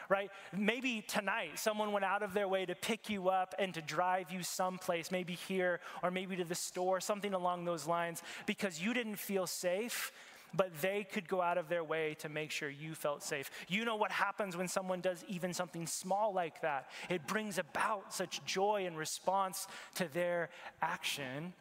right? 0.09 0.29
Maybe 0.55 1.03
tonight 1.05 1.59
someone 1.59 1.91
went 1.91 2.05
out 2.05 2.23
of 2.23 2.33
their 2.33 2.47
way 2.47 2.65
to 2.65 2.75
pick 2.75 3.09
you 3.09 3.27
up 3.27 3.53
and 3.59 3.73
to 3.73 3.81
drive 3.81 4.31
you 4.31 4.41
someplace, 4.41 5.11
maybe 5.11 5.33
here 5.33 5.81
or 6.01 6.11
maybe 6.11 6.37
to 6.37 6.45
the 6.45 6.55
store, 6.55 7.01
something 7.01 7.33
along 7.33 7.65
those 7.65 7.87
lines, 7.87 8.23
because 8.45 8.81
you 8.81 8.93
didn't 8.93 9.17
feel 9.17 9.45
safe. 9.45 10.13
But 10.53 10.71
they 10.81 11.03
could 11.03 11.27
go 11.27 11.41
out 11.41 11.57
of 11.57 11.67
their 11.67 11.83
way 11.83 12.15
to 12.19 12.29
make 12.29 12.51
sure 12.51 12.69
you 12.69 12.95
felt 12.95 13.21
safe. 13.21 13.51
You 13.67 13.83
know 13.83 13.97
what 13.97 14.13
happens 14.13 14.55
when 14.55 14.69
someone 14.69 15.01
does 15.01 15.25
even 15.27 15.53
something 15.53 15.85
small 15.85 16.33
like 16.33 16.61
that? 16.61 16.89
It 17.09 17.27
brings 17.27 17.57
about 17.57 18.13
such 18.13 18.43
joy 18.45 18.85
and 18.85 18.97
response 18.97 19.67
to 19.95 20.07
their 20.13 20.49
action. 20.81 21.51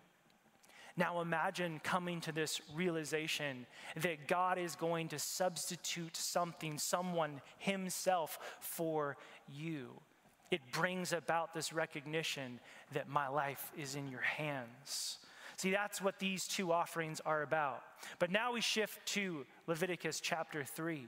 Now 0.97 1.21
imagine 1.21 1.81
coming 1.85 2.21
to 2.23 2.33
this 2.33 2.61
realization 2.75 3.67
that 3.97 4.29
God 4.29 4.59
is 4.59 4.77
going 4.77 5.09
to 5.09 5.19
substitute 5.19 6.17
something, 6.17 6.79
someone, 6.79 7.43
Himself 7.59 8.39
for 8.61 9.17
you. 9.53 9.91
It 10.51 10.61
brings 10.73 11.13
about 11.13 11.53
this 11.53 11.73
recognition 11.73 12.61
that 12.93 13.09
my 13.09 13.29
life 13.29 13.73
is 13.77 13.95
in 13.95 14.09
your 14.09 14.21
hands. 14.21 15.19
See, 15.57 15.71
that's 15.71 16.01
what 16.01 16.19
these 16.19 16.47
two 16.47 16.73
offerings 16.73 17.21
are 17.25 17.43
about. 17.43 17.83
But 18.19 18.31
now 18.31 18.53
we 18.53 18.61
shift 18.61 19.05
to 19.07 19.45
Leviticus 19.67 20.21
chapter 20.21 20.65
3. 20.65 21.07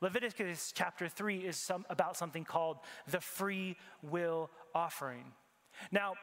Leviticus 0.00 0.72
chapter 0.74 1.08
3 1.08 1.38
is 1.38 1.56
some, 1.56 1.86
about 1.88 2.16
something 2.16 2.44
called 2.44 2.78
the 3.10 3.20
free 3.20 3.76
will 4.02 4.50
offering. 4.74 5.24
Now, 5.90 6.14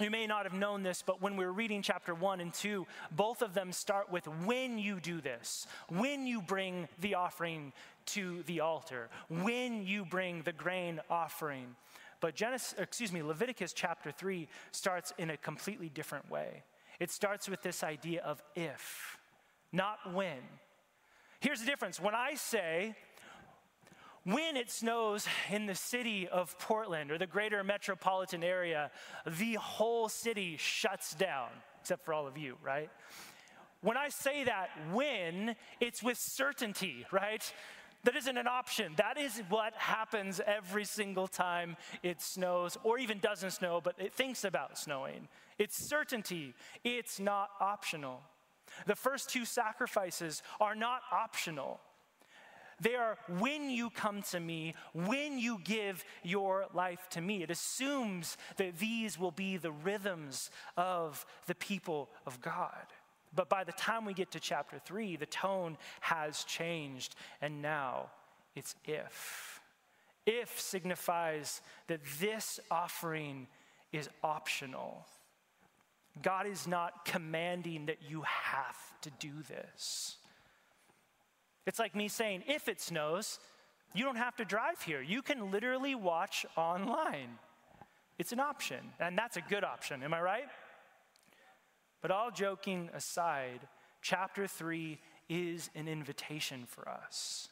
you 0.00 0.10
may 0.10 0.26
not 0.26 0.44
have 0.44 0.54
known 0.54 0.82
this, 0.82 1.02
but 1.04 1.20
when 1.20 1.36
we 1.36 1.44
were 1.44 1.52
reading 1.52 1.82
chapter 1.82 2.14
1 2.14 2.40
and 2.40 2.52
2, 2.54 2.86
both 3.10 3.42
of 3.42 3.54
them 3.54 3.72
start 3.72 4.10
with 4.10 4.26
when 4.44 4.78
you 4.78 5.00
do 5.00 5.20
this, 5.20 5.66
when 5.88 6.26
you 6.26 6.40
bring 6.42 6.88
the 7.00 7.14
offering 7.14 7.72
to 8.06 8.42
the 8.46 8.60
altar, 8.60 9.08
when 9.28 9.86
you 9.86 10.04
bring 10.04 10.42
the 10.42 10.52
grain 10.52 11.00
offering. 11.10 11.76
But 12.20 12.34
Genesis, 12.34 12.74
excuse 12.78 13.12
me, 13.12 13.22
Leviticus 13.22 13.72
chapter 13.72 14.10
3 14.10 14.48
starts 14.70 15.12
in 15.18 15.30
a 15.30 15.36
completely 15.36 15.88
different 15.88 16.30
way. 16.30 16.62
It 17.00 17.10
starts 17.10 17.48
with 17.48 17.62
this 17.62 17.82
idea 17.82 18.22
of 18.22 18.42
if, 18.54 19.18
not 19.72 19.98
when. 20.12 20.38
Here's 21.40 21.60
the 21.60 21.66
difference. 21.66 21.98
When 21.98 22.14
I 22.14 22.34
say, 22.34 22.94
when 24.24 24.56
it 24.56 24.70
snows 24.70 25.26
in 25.50 25.66
the 25.66 25.74
city 25.74 26.28
of 26.28 26.58
Portland 26.58 27.10
or 27.10 27.18
the 27.18 27.26
greater 27.26 27.64
metropolitan 27.64 28.44
area, 28.44 28.90
the 29.38 29.54
whole 29.54 30.08
city 30.08 30.56
shuts 30.58 31.14
down, 31.14 31.48
except 31.80 32.04
for 32.04 32.14
all 32.14 32.26
of 32.26 32.38
you, 32.38 32.56
right? 32.62 32.90
When 33.80 33.96
I 33.96 34.10
say 34.10 34.44
that, 34.44 34.70
when, 34.92 35.56
it's 35.80 36.02
with 36.02 36.18
certainty, 36.18 37.04
right? 37.10 37.52
That 38.04 38.16
isn't 38.16 38.36
an 38.36 38.46
option. 38.46 38.92
That 38.96 39.18
is 39.18 39.42
what 39.48 39.74
happens 39.74 40.40
every 40.44 40.84
single 40.84 41.26
time 41.26 41.76
it 42.02 42.20
snows, 42.20 42.76
or 42.84 42.98
even 42.98 43.18
doesn't 43.18 43.52
snow, 43.52 43.80
but 43.82 43.96
it 43.98 44.12
thinks 44.12 44.44
about 44.44 44.78
snowing. 44.78 45.28
It's 45.58 45.76
certainty, 45.76 46.54
it's 46.84 47.18
not 47.18 47.50
optional. 47.60 48.20
The 48.86 48.96
first 48.96 49.30
two 49.30 49.44
sacrifices 49.44 50.42
are 50.60 50.74
not 50.74 51.02
optional. 51.12 51.80
They 52.82 52.96
are 52.96 53.16
when 53.38 53.70
you 53.70 53.90
come 53.90 54.22
to 54.32 54.40
me, 54.40 54.74
when 54.92 55.38
you 55.38 55.60
give 55.62 56.04
your 56.24 56.66
life 56.74 57.08
to 57.10 57.20
me. 57.20 57.44
It 57.44 57.50
assumes 57.50 58.36
that 58.56 58.78
these 58.78 59.18
will 59.18 59.30
be 59.30 59.56
the 59.56 59.70
rhythms 59.70 60.50
of 60.76 61.24
the 61.46 61.54
people 61.54 62.10
of 62.26 62.40
God. 62.40 62.86
But 63.34 63.48
by 63.48 63.64
the 63.64 63.72
time 63.72 64.04
we 64.04 64.14
get 64.14 64.32
to 64.32 64.40
chapter 64.40 64.78
three, 64.84 65.16
the 65.16 65.26
tone 65.26 65.78
has 66.00 66.44
changed, 66.44 67.14
and 67.40 67.62
now 67.62 68.10
it's 68.56 68.74
if. 68.84 69.60
If 70.26 70.60
signifies 70.60 71.62
that 71.86 72.00
this 72.20 72.58
offering 72.70 73.46
is 73.92 74.08
optional. 74.24 75.06
God 76.20 76.46
is 76.46 76.66
not 76.66 77.04
commanding 77.04 77.86
that 77.86 77.98
you 78.06 78.22
have 78.22 78.76
to 79.02 79.10
do 79.18 79.30
this. 79.48 80.16
It's 81.66 81.78
like 81.78 81.94
me 81.94 82.08
saying, 82.08 82.44
if 82.46 82.68
it 82.68 82.80
snows, 82.80 83.38
you 83.94 84.04
don't 84.04 84.16
have 84.16 84.36
to 84.36 84.44
drive 84.44 84.82
here. 84.82 85.02
You 85.02 85.22
can 85.22 85.50
literally 85.50 85.94
watch 85.94 86.44
online. 86.56 87.38
It's 88.18 88.32
an 88.32 88.40
option, 88.40 88.78
and 89.00 89.16
that's 89.16 89.36
a 89.36 89.42
good 89.42 89.64
option, 89.64 90.02
am 90.02 90.14
I 90.14 90.20
right? 90.20 90.48
But 92.00 92.10
all 92.10 92.30
joking 92.30 92.90
aside, 92.94 93.60
chapter 94.00 94.46
3 94.46 94.98
is 95.28 95.70
an 95.74 95.88
invitation 95.88 96.64
for 96.66 96.88
us. 96.88 97.48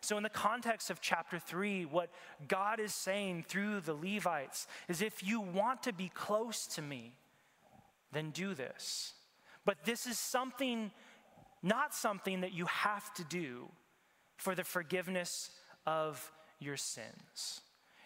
So, 0.00 0.18
in 0.18 0.22
the 0.22 0.28
context 0.28 0.90
of 0.90 1.00
chapter 1.00 1.38
3, 1.38 1.86
what 1.86 2.10
God 2.46 2.78
is 2.78 2.92
saying 2.92 3.46
through 3.48 3.80
the 3.80 3.94
Levites 3.94 4.66
is 4.86 5.00
if 5.00 5.26
you 5.26 5.40
want 5.40 5.82
to 5.84 5.94
be 5.94 6.10
close 6.10 6.66
to 6.68 6.82
me, 6.82 7.14
then 8.12 8.30
do 8.30 8.54
this. 8.54 9.14
But 9.64 9.84
this 9.86 10.06
is 10.06 10.18
something 10.18 10.90
not 11.64 11.94
something 11.94 12.42
that 12.42 12.52
you 12.52 12.66
have 12.66 13.12
to 13.14 13.24
do 13.24 13.68
for 14.36 14.54
the 14.54 14.64
forgiveness 14.64 15.50
of 15.86 16.30
your 16.60 16.76
sins. 16.76 17.60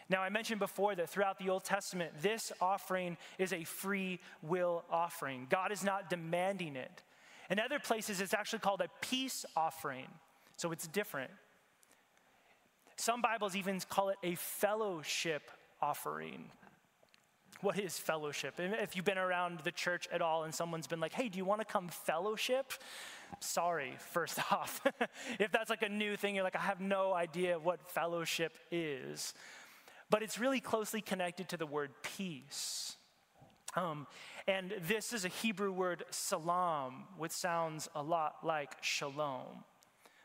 Now, 0.08 0.22
I 0.22 0.30
mentioned 0.30 0.60
before 0.60 0.94
that 0.94 1.10
throughout 1.10 1.38
the 1.38 1.50
Old 1.50 1.64
Testament, 1.64 2.12
this 2.22 2.52
offering 2.60 3.18
is 3.38 3.52
a 3.52 3.64
free 3.64 4.20
will 4.42 4.84
offering. 4.90 5.46
God 5.50 5.72
is 5.72 5.84
not 5.84 6.08
demanding 6.08 6.76
it. 6.76 7.02
In 7.50 7.58
other 7.58 7.78
places, 7.78 8.20
it's 8.20 8.32
actually 8.32 8.60
called 8.60 8.80
a 8.80 8.88
peace 9.00 9.44
offering, 9.56 10.06
so 10.56 10.70
it's 10.72 10.86
different. 10.86 11.30
Some 12.96 13.20
Bibles 13.20 13.54
even 13.54 13.80
call 13.88 14.08
it 14.10 14.16
a 14.22 14.34
fellowship 14.36 15.50
offering. 15.82 16.50
What 17.60 17.78
is 17.78 17.98
fellowship? 17.98 18.54
If 18.58 18.94
you've 18.94 19.04
been 19.04 19.18
around 19.18 19.60
the 19.60 19.72
church 19.72 20.08
at 20.12 20.22
all 20.22 20.44
and 20.44 20.54
someone's 20.54 20.86
been 20.86 21.00
like, 21.00 21.12
hey, 21.12 21.28
do 21.28 21.38
you 21.38 21.44
want 21.44 21.60
to 21.60 21.64
come 21.64 21.88
fellowship? 21.88 22.72
Sorry, 23.40 23.94
first 24.10 24.38
off. 24.52 24.80
if 25.38 25.50
that's 25.52 25.70
like 25.70 25.82
a 25.82 25.88
new 25.88 26.16
thing, 26.16 26.34
you're 26.34 26.44
like, 26.44 26.56
I 26.56 26.60
have 26.60 26.80
no 26.80 27.12
idea 27.12 27.58
what 27.58 27.90
fellowship 27.90 28.58
is. 28.70 29.34
But 30.10 30.22
it's 30.22 30.38
really 30.38 30.60
closely 30.60 31.00
connected 31.00 31.48
to 31.50 31.56
the 31.56 31.66
word 31.66 31.90
peace. 32.02 32.96
Um, 33.76 34.06
and 34.46 34.74
this 34.86 35.12
is 35.12 35.24
a 35.24 35.28
Hebrew 35.28 35.72
word, 35.72 36.04
salam, 36.10 37.04
which 37.18 37.32
sounds 37.32 37.88
a 37.94 38.02
lot 38.02 38.36
like 38.42 38.72
shalom. 38.80 39.64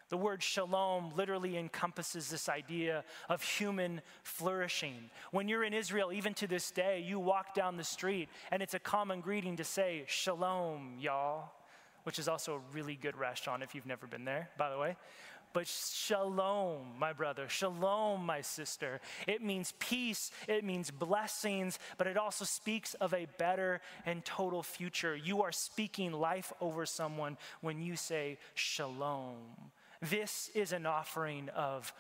The 0.10 0.18
word 0.18 0.44
shalom 0.44 1.12
literally 1.16 1.58
encompasses 1.58 2.30
this 2.30 2.48
idea 2.48 3.04
of 3.30 3.42
human 3.42 4.02
flourishing. 4.22 5.10
When 5.32 5.48
you're 5.48 5.64
in 5.64 5.74
Israel, 5.74 6.14
even 6.14 6.34
to 6.36 6.48
this 6.48 6.72
day, 6.72 7.04
you 7.06 7.20
walk 7.20 7.56
down 7.56 7.78
the 7.78 7.84
street 7.84 8.30
and 8.52 8.62
it's 8.62 8.76
a 8.76 8.80
common 8.80 9.22
greeting 9.22 9.58
to 9.58 9.64
say, 9.64 10.04
Shalom, 10.08 10.98
y'all, 11.00 11.52
which 12.04 12.20
is 12.20 12.28
also 12.28 12.56
a 12.56 12.62
really 12.74 12.96
good 12.96 13.18
restaurant 13.18 13.64
if 13.64 13.74
you've 13.76 13.86
never 13.86 14.08
been 14.08 14.26
there, 14.26 14.50
by 14.58 14.70
the 14.70 14.78
way. 14.78 14.96
But 15.54 15.68
shalom, 15.68 16.98
my 16.98 17.14
brother, 17.14 17.48
shalom, 17.48 18.26
my 18.26 18.42
sister. 18.42 19.00
It 19.28 19.44
means 19.44 19.74
peace, 19.78 20.32
it 20.48 20.64
means 20.64 20.90
blessings, 20.90 21.78
but 21.98 22.08
it 22.08 22.18
also 22.18 22.44
speaks 22.44 22.96
of 22.96 23.14
a 23.14 23.28
better 23.38 23.80
and 24.06 24.26
total 24.26 24.64
future. 24.64 25.16
You 25.16 25.44
are 25.44 25.52
speaking 25.52 26.12
life 26.12 26.52
over 26.60 26.88
someone 26.88 27.38
when 27.62 27.82
you 27.82 27.96
say 27.96 28.40
shalom. 28.56 29.36
This 30.02 30.50
is 30.56 30.74
an 30.74 30.88
offering 30.88 31.50
of 31.50 31.94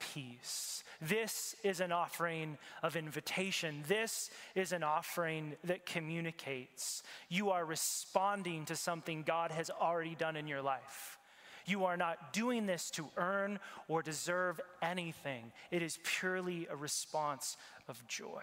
peace. 0.00 0.82
This 1.00 1.54
is 1.62 1.80
an 1.80 1.92
offering 1.92 2.58
of 2.82 2.96
invitation. 2.96 3.84
This 3.86 4.30
is 4.54 4.72
an 4.72 4.82
offering 4.82 5.54
that 5.64 5.86
communicates. 5.86 7.02
You 7.28 7.50
are 7.50 7.64
responding 7.64 8.64
to 8.66 8.76
something 8.76 9.22
God 9.22 9.50
has 9.50 9.70
already 9.70 10.14
done 10.14 10.36
in 10.36 10.46
your 10.46 10.62
life. 10.62 11.18
You 11.66 11.84
are 11.84 11.96
not 11.96 12.32
doing 12.32 12.66
this 12.66 12.90
to 12.92 13.06
earn 13.16 13.60
or 13.88 14.02
deserve 14.02 14.60
anything, 14.82 15.52
it 15.70 15.82
is 15.82 15.98
purely 16.02 16.66
a 16.70 16.76
response 16.76 17.56
of 17.88 18.06
joy. 18.08 18.42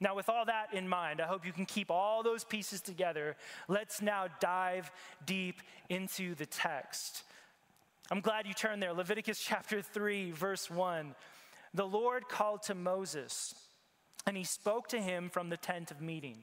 Now, 0.00 0.14
with 0.14 0.28
all 0.28 0.44
that 0.44 0.72
in 0.72 0.88
mind, 0.88 1.20
I 1.20 1.26
hope 1.26 1.44
you 1.44 1.52
can 1.52 1.66
keep 1.66 1.90
all 1.90 2.22
those 2.22 2.44
pieces 2.44 2.80
together. 2.80 3.34
Let's 3.66 4.00
now 4.00 4.26
dive 4.38 4.92
deep 5.26 5.60
into 5.88 6.36
the 6.36 6.46
text. 6.46 7.24
I'm 8.10 8.20
glad 8.20 8.46
you 8.46 8.54
turned 8.54 8.82
there. 8.82 8.94
Leviticus 8.94 9.38
chapter 9.38 9.82
3, 9.82 10.30
verse 10.30 10.70
1. 10.70 11.14
The 11.74 11.86
Lord 11.86 12.28
called 12.28 12.62
to 12.62 12.74
Moses, 12.74 13.54
and 14.26 14.34
he 14.34 14.44
spoke 14.44 14.88
to 14.88 15.00
him 15.00 15.28
from 15.28 15.50
the 15.50 15.58
tent 15.58 15.90
of 15.90 16.00
meeting. 16.00 16.38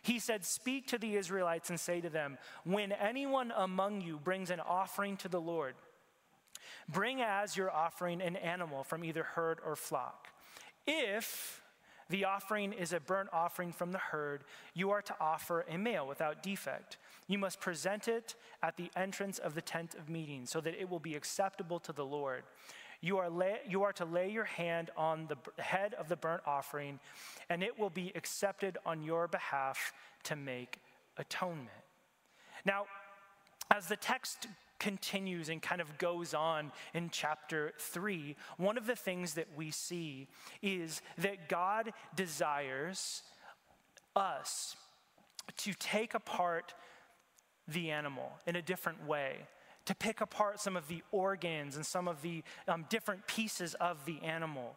He 0.00 0.18
said, 0.18 0.46
Speak 0.46 0.86
to 0.88 0.98
the 0.98 1.16
Israelites 1.16 1.68
and 1.68 1.78
say 1.78 2.00
to 2.00 2.08
them, 2.08 2.38
When 2.64 2.92
anyone 2.92 3.52
among 3.54 4.00
you 4.00 4.18
brings 4.18 4.50
an 4.50 4.60
offering 4.60 5.18
to 5.18 5.28
the 5.28 5.40
Lord, 5.40 5.74
bring 6.88 7.20
as 7.20 7.54
your 7.54 7.70
offering 7.70 8.22
an 8.22 8.36
animal 8.36 8.82
from 8.82 9.04
either 9.04 9.22
herd 9.22 9.58
or 9.64 9.76
flock. 9.76 10.28
If 10.86 11.60
the 12.08 12.24
offering 12.24 12.72
is 12.72 12.94
a 12.94 13.00
burnt 13.00 13.28
offering 13.30 13.72
from 13.72 13.92
the 13.92 13.98
herd, 13.98 14.44
you 14.72 14.90
are 14.90 15.02
to 15.02 15.14
offer 15.20 15.66
a 15.68 15.76
male 15.76 16.06
without 16.06 16.42
defect. 16.42 16.96
You 17.30 17.38
must 17.38 17.60
present 17.60 18.08
it 18.08 18.34
at 18.60 18.76
the 18.76 18.90
entrance 18.96 19.38
of 19.38 19.54
the 19.54 19.62
tent 19.62 19.94
of 19.94 20.08
meeting 20.08 20.46
so 20.46 20.60
that 20.62 20.74
it 20.74 20.90
will 20.90 20.98
be 20.98 21.14
acceptable 21.14 21.78
to 21.78 21.92
the 21.92 22.04
Lord. 22.04 22.42
You 23.00 23.18
are, 23.18 23.30
lay, 23.30 23.60
you 23.68 23.84
are 23.84 23.92
to 23.92 24.04
lay 24.04 24.28
your 24.32 24.46
hand 24.46 24.90
on 24.96 25.28
the 25.28 25.62
head 25.62 25.94
of 25.94 26.08
the 26.08 26.16
burnt 26.16 26.42
offering, 26.44 26.98
and 27.48 27.62
it 27.62 27.78
will 27.78 27.88
be 27.88 28.10
accepted 28.16 28.78
on 28.84 29.04
your 29.04 29.28
behalf 29.28 29.92
to 30.24 30.34
make 30.34 30.80
atonement. 31.18 31.68
Now, 32.66 32.86
as 33.70 33.86
the 33.86 33.96
text 33.96 34.48
continues 34.80 35.50
and 35.50 35.62
kind 35.62 35.80
of 35.80 35.98
goes 35.98 36.34
on 36.34 36.72
in 36.94 37.10
chapter 37.10 37.74
3, 37.78 38.34
one 38.56 38.76
of 38.76 38.88
the 38.88 38.96
things 38.96 39.34
that 39.34 39.46
we 39.54 39.70
see 39.70 40.26
is 40.62 41.00
that 41.16 41.48
God 41.48 41.92
desires 42.16 43.22
us 44.16 44.74
to 45.58 45.72
take 45.74 46.14
apart 46.14 46.74
the 47.72 47.90
animal 47.90 48.32
in 48.46 48.56
a 48.56 48.62
different 48.62 49.06
way, 49.06 49.36
to 49.86 49.94
pick 49.94 50.20
apart 50.20 50.60
some 50.60 50.76
of 50.76 50.88
the 50.88 51.02
organs 51.10 51.76
and 51.76 51.84
some 51.84 52.06
of 52.08 52.22
the 52.22 52.42
um, 52.68 52.84
different 52.88 53.26
pieces 53.26 53.74
of 53.74 54.04
the 54.04 54.20
animal, 54.22 54.76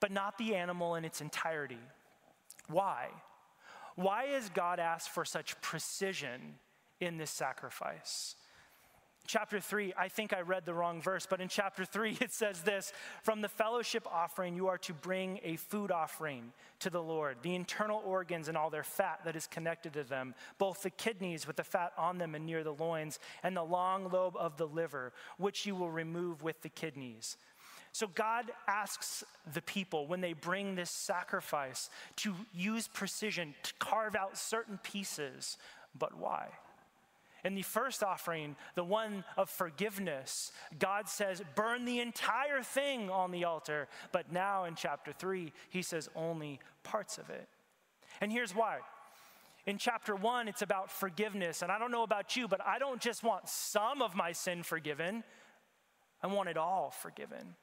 but 0.00 0.10
not 0.10 0.36
the 0.38 0.54
animal 0.54 0.94
in 0.94 1.04
its 1.04 1.20
entirety. 1.20 1.78
Why? 2.68 3.08
Why 3.94 4.24
has 4.26 4.50
God 4.50 4.78
asked 4.78 5.10
for 5.10 5.24
such 5.24 5.60
precision 5.60 6.56
in 7.00 7.16
this 7.16 7.30
sacrifice? 7.30 8.36
Chapter 9.26 9.60
3, 9.60 9.94
I 9.96 10.08
think 10.08 10.32
I 10.32 10.40
read 10.40 10.64
the 10.64 10.74
wrong 10.74 11.00
verse, 11.00 11.26
but 11.28 11.40
in 11.40 11.48
chapter 11.48 11.84
3 11.84 12.18
it 12.20 12.32
says 12.32 12.62
this 12.62 12.92
From 13.22 13.40
the 13.40 13.48
fellowship 13.48 14.06
offering, 14.10 14.56
you 14.56 14.68
are 14.68 14.78
to 14.78 14.92
bring 14.92 15.40
a 15.42 15.56
food 15.56 15.90
offering 15.90 16.52
to 16.80 16.90
the 16.90 17.02
Lord, 17.02 17.38
the 17.42 17.54
internal 17.54 18.02
organs 18.04 18.48
and 18.48 18.56
all 18.56 18.70
their 18.70 18.82
fat 18.82 19.20
that 19.24 19.36
is 19.36 19.46
connected 19.46 19.92
to 19.94 20.04
them, 20.04 20.34
both 20.58 20.82
the 20.82 20.90
kidneys 20.90 21.46
with 21.46 21.56
the 21.56 21.64
fat 21.64 21.92
on 21.98 22.18
them 22.18 22.34
and 22.34 22.46
near 22.46 22.64
the 22.64 22.74
loins, 22.74 23.18
and 23.42 23.56
the 23.56 23.62
long 23.62 24.10
lobe 24.10 24.36
of 24.36 24.56
the 24.56 24.66
liver, 24.66 25.12
which 25.38 25.66
you 25.66 25.74
will 25.74 25.90
remove 25.90 26.42
with 26.42 26.62
the 26.62 26.68
kidneys. 26.68 27.36
So 27.92 28.06
God 28.06 28.52
asks 28.68 29.24
the 29.54 29.62
people 29.62 30.06
when 30.06 30.20
they 30.20 30.34
bring 30.34 30.74
this 30.74 30.90
sacrifice 30.90 31.88
to 32.16 32.34
use 32.52 32.88
precision 32.88 33.54
to 33.62 33.72
carve 33.78 34.14
out 34.14 34.36
certain 34.36 34.78
pieces, 34.82 35.56
but 35.98 36.14
why? 36.14 36.48
In 37.46 37.54
the 37.54 37.62
first 37.62 38.02
offering, 38.02 38.56
the 38.74 38.82
one 38.82 39.22
of 39.36 39.48
forgiveness, 39.48 40.50
God 40.80 41.08
says, 41.08 41.40
burn 41.54 41.84
the 41.84 42.00
entire 42.00 42.60
thing 42.60 43.08
on 43.08 43.30
the 43.30 43.44
altar. 43.44 43.86
But 44.10 44.32
now 44.32 44.64
in 44.64 44.74
chapter 44.74 45.12
3, 45.12 45.52
he 45.70 45.80
says 45.80 46.08
only 46.16 46.58
parts 46.82 47.18
of 47.18 47.30
it. 47.30 47.46
And 48.20 48.32
here's 48.32 48.52
why. 48.52 48.78
In 49.64 49.78
chapter 49.78 50.16
1, 50.16 50.48
it's 50.48 50.62
about 50.62 50.90
forgiveness. 50.90 51.62
And 51.62 51.70
I 51.70 51.78
don't 51.78 51.92
know 51.92 52.02
about 52.02 52.34
you, 52.34 52.48
but 52.48 52.60
I 52.66 52.80
don't 52.80 53.00
just 53.00 53.22
want 53.22 53.48
some 53.48 54.02
of 54.02 54.16
my 54.16 54.32
sin 54.32 54.64
forgiven, 54.64 55.22
I 56.24 56.26
want 56.26 56.48
it 56.48 56.56
all 56.56 56.90
forgiven 56.90 57.54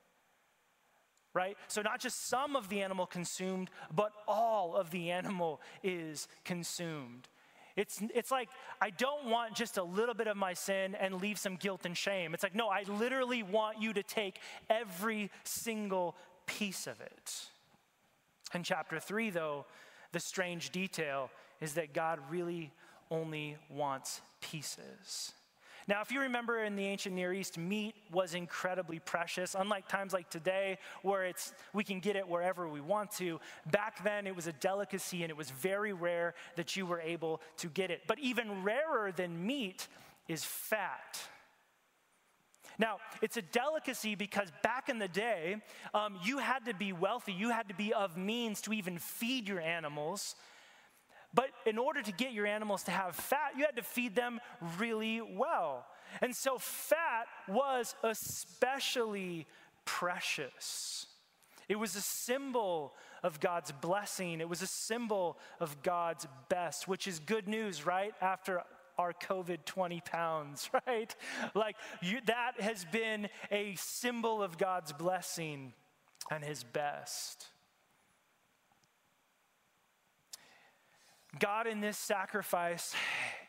right? 1.36 1.58
So, 1.68 1.82
not 1.82 2.00
just 2.00 2.28
some 2.28 2.56
of 2.56 2.70
the 2.70 2.84
animal 2.84 3.08
consumed, 3.08 3.72
but 3.92 4.12
all 4.28 4.76
of 4.76 4.92
the 4.92 5.10
animal 5.20 5.62
is 5.84 6.28
consumed. 6.46 7.28
It's, 7.76 8.02
it's 8.14 8.30
like, 8.30 8.50
I 8.80 8.92
don't 8.92 9.26
want 9.30 9.56
just 9.56 9.78
a 9.78 9.84
little 9.84 10.14
bit 10.14 10.28
of 10.28 10.38
my 10.38 10.54
sin 10.54 10.96
and 10.96 11.22
leave 11.22 11.40
some 11.40 11.56
guilt 11.56 11.86
and 11.86 11.98
shame. 11.98 12.34
It's 12.34 12.44
like, 12.44 12.56
no, 12.56 12.70
I 12.70 12.84
literally 12.84 13.42
want 13.42 13.82
you 13.82 13.94
to 13.94 14.04
take 14.04 14.40
every 14.70 15.32
single 15.44 16.16
piece 16.46 16.86
of 16.86 17.02
it. 17.02 17.48
In 18.54 18.62
chapter 18.64 19.00
three, 19.00 19.32
though, 19.32 19.66
the 20.12 20.20
strange 20.20 20.70
detail 20.70 21.32
is 21.62 21.74
that 21.74 21.94
God 21.94 22.20
really 22.30 22.72
only 23.10 23.58
wants 23.70 24.22
pieces. 24.42 25.34
Now, 25.88 26.02
if 26.02 26.12
you 26.12 26.22
remember 26.22 26.64
in 26.64 26.76
the 26.76 26.86
ancient 26.86 27.16
Near 27.16 27.34
East, 27.34 27.58
meat 27.58 27.96
was 28.12 28.34
incredibly 28.34 29.00
precious. 29.00 29.56
Unlike 29.58 29.88
times 29.88 30.14
like 30.14 30.30
today, 30.30 30.78
where 31.02 31.26
it's, 31.26 31.54
we 31.74 31.84
can 31.84 32.00
get 32.00 32.16
it 32.16 32.28
wherever 32.28 32.68
we 32.68 32.82
want 32.82 33.12
to, 33.12 33.40
back 33.72 34.04
then 34.04 34.26
it 34.26 34.36
was 34.36 34.48
a 34.48 34.54
delicacy 34.54 35.24
and 35.24 35.30
it 35.30 35.38
was 35.38 35.50
very 35.52 35.94
rare 35.94 36.36
that 36.56 36.76
you 36.76 36.86
were 36.86 37.02
able 37.02 37.42
to 37.58 37.68
get 37.68 37.92
it. 37.92 38.02
But 38.08 38.20
even 38.20 38.64
rarer 38.64 39.12
than 39.12 39.46
meat 39.46 39.88
is 40.28 40.44
fat. 40.44 41.20
Now, 42.80 42.98
it's 43.22 43.38
a 43.38 43.42
delicacy 43.42 44.16
because 44.16 44.50
back 44.64 44.90
in 44.90 44.98
the 44.98 45.08
day, 45.08 45.58
um, 45.94 46.18
you 46.24 46.40
had 46.40 46.66
to 46.66 46.74
be 46.74 46.94
wealthy, 46.94 47.34
you 47.34 47.50
had 47.50 47.68
to 47.68 47.76
be 47.76 47.94
of 47.94 48.18
means 48.18 48.62
to 48.62 48.74
even 48.74 48.98
feed 48.98 49.48
your 49.48 49.60
animals. 49.60 50.36
But 51.34 51.50
in 51.66 51.78
order 51.78 52.02
to 52.02 52.12
get 52.12 52.34
your 52.34 52.46
animals 52.46 52.84
to 52.84 52.92
have 52.92 53.16
fat, 53.16 53.54
you 53.58 53.66
had 53.66 53.76
to 53.78 53.84
feed 53.84 54.16
them 54.16 54.40
really 54.78 55.22
well. 55.22 55.86
And 56.22 56.36
so 56.36 56.58
fat 56.60 57.26
was 57.48 57.96
especially 58.04 59.48
precious. 59.86 61.08
It 61.70 61.78
was 61.78 61.96
a 61.96 62.02
symbol 62.02 62.94
of 63.24 63.40
God's 63.40 63.72
blessing. 63.72 64.42
It 64.42 64.50
was 64.50 64.62
a 64.62 64.68
symbol 64.68 65.38
of 65.60 65.82
God's 65.82 66.28
best, 66.50 66.88
which 66.88 67.08
is 67.08 67.20
good 67.20 67.48
news, 67.48 67.86
right? 67.86 68.14
After 68.22 68.62
our 68.98 69.14
COVID 69.14 69.66
20 69.66 70.02
pounds, 70.02 70.70
right? 70.88 71.16
Like 71.56 71.78
you, 72.02 72.20
that 72.26 72.60
has 72.60 72.86
been 72.86 73.30
a 73.52 73.76
symbol 73.76 74.44
of 74.44 74.58
God's 74.58 74.94
blessing. 74.94 75.74
and 76.32 76.44
his 76.44 76.64
best. 76.64 77.48
God 81.40 81.68
in 81.68 81.82
this 81.82 81.98
sacrifice 81.98 82.94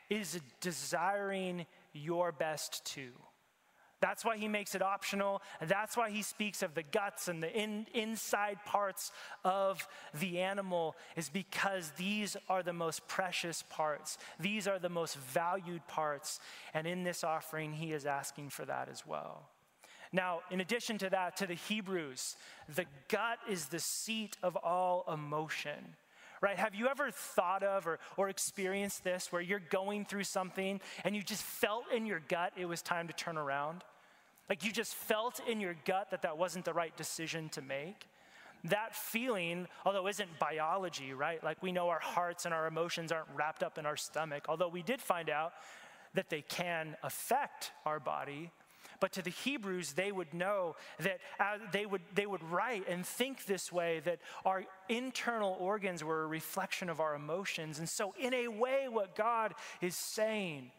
is 0.09 0.41
desiring 0.61 1.67
your 1.93 2.33
best 2.33 2.85
too. 2.85 3.13
That's 4.01 4.23
why 4.23 4.37
he 4.37 4.49
makes 4.49 4.75
it 4.75 4.83
optional. 4.83 5.41
That's 5.63 5.97
why 5.97 6.11
he 6.11 6.21
speaks 6.21 6.63
of 6.63 6.75
the 6.75 6.83
guts 6.83 7.29
and 7.29 7.43
the 7.43 7.51
in, 7.51 7.87
inside 7.95 8.59
parts 8.67 9.13
of 9.45 9.89
the 10.21 10.41
animal, 10.41 10.95
is 11.17 11.31
because 11.31 11.91
these 11.97 12.37
are 12.51 12.63
the 12.63 12.75
most 12.75 13.09
precious 13.09 13.65
parts. 13.71 14.19
These 14.39 14.69
are 14.69 14.79
the 14.79 14.91
most 14.91 15.17
valued 15.17 15.87
parts. 15.89 16.39
And 16.75 16.87
in 16.87 17.03
this 17.03 17.25
offering, 17.25 17.73
he 17.73 17.93
is 17.93 18.05
asking 18.05 18.51
for 18.51 18.67
that 18.67 18.91
as 18.91 19.07
well. 19.07 19.49
Now, 20.13 20.41
in 20.51 20.61
addition 20.61 20.99
to 20.99 21.09
that, 21.11 21.39
to 21.39 21.47
the 21.47 21.55
Hebrews, 21.55 22.37
the 22.75 22.85
gut 23.09 23.39
is 23.49 23.67
the 23.67 23.81
seat 23.81 24.37
of 24.43 24.55
all 24.57 25.05
emotion 25.11 25.97
right? 26.45 26.59
Have 26.59 26.75
you 26.75 26.89
ever 26.89 27.11
thought 27.11 27.63
of 27.63 27.87
or, 27.87 27.99
or 28.19 28.29
experienced 28.29 29.03
this 29.03 29.33
where 29.33 29.41
you're 29.41 29.63
going 29.71 30.05
through 30.05 30.25
something 30.25 30.79
and 31.03 31.17
you 31.17 31.23
just 31.23 31.43
felt 31.43 31.85
in 31.91 32.05
your 32.05 32.21
gut 32.29 32.53
it 32.55 32.67
was 32.67 32.83
time 32.83 33.07
to 33.07 33.15
turn 33.15 33.39
around? 33.39 33.83
Like 34.51 34.63
you 34.63 34.71
just 34.71 34.95
felt 34.95 35.41
in 35.49 35.59
your 35.59 35.75
gut 35.87 36.11
that 36.11 36.21
that 36.21 36.37
wasn't 36.37 36.67
the 36.67 36.75
right 36.75 36.95
decision 36.99 37.49
to 37.51 37.63
make? 37.63 38.09
That 38.65 38.95
feeling, 38.95 39.69
although 39.87 40.07
isn't 40.07 40.39
biology, 40.39 41.15
right? 41.15 41.43
Like 41.43 41.63
we 41.63 41.73
know 41.73 41.89
our 41.89 41.99
hearts 41.99 42.45
and 42.45 42.53
our 42.53 42.67
emotions 42.67 43.11
aren't 43.11 43.29
wrapped 43.35 43.63
up 43.63 43.79
in 43.79 43.87
our 43.87 43.97
stomach, 43.97 44.45
although 44.47 44.69
we 44.69 44.83
did 44.83 45.01
find 45.01 45.31
out 45.31 45.55
that 46.13 46.29
they 46.29 46.43
can 46.43 46.95
affect 47.03 47.73
our 47.87 47.99
body. 47.99 48.51
But 49.01 49.13
to 49.13 49.23
the 49.23 49.31
Hebrews, 49.31 49.93
they 49.93 50.13
would 50.13 50.33
know 50.33 50.77
that 51.01 51.19
uh, 51.39 51.59
they, 51.73 51.87
would, 51.87 52.03
they 52.15 52.27
would 52.27 52.43
write 52.51 52.89
and 52.89 53.05
think 53.05 53.47
this 53.47 53.73
way 53.73 54.01
that 54.05 54.19
our 54.45 54.65
internal 54.89 55.57
organs 55.59 56.03
were 56.03 56.23
a 56.23 56.27
reflection 56.27 56.89
of 56.89 57.01
our 57.01 57.15
emotions. 57.15 57.79
And 57.79 57.89
so, 57.89 58.15
in 58.19 58.35
a 58.35 58.49
way, 58.49 58.87
what 58.89 59.15
God 59.15 59.55
is 59.81 59.97
saying 59.97 60.71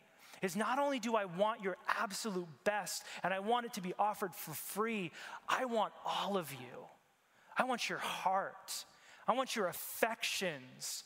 is 0.42 0.56
not 0.56 0.80
only 0.80 1.00
do 1.00 1.16
I 1.16 1.26
want 1.26 1.62
your 1.62 1.78
absolute 1.88 2.48
best 2.64 3.04
and 3.24 3.34
I 3.34 3.40
want 3.40 3.66
it 3.66 3.74
to 3.74 3.82
be 3.82 3.94
offered 3.98 4.34
for 4.36 4.52
free, 4.52 5.12
I 5.48 5.66
want 5.66 5.94
all 6.06 6.38
of 6.38 6.52
you. 6.52 6.86
I 7.58 7.64
want 7.64 7.90
your 7.90 8.00
heart. 8.00 8.86
I 9.28 9.34
want 9.34 9.56
your 9.56 9.68
affections. 9.68 11.04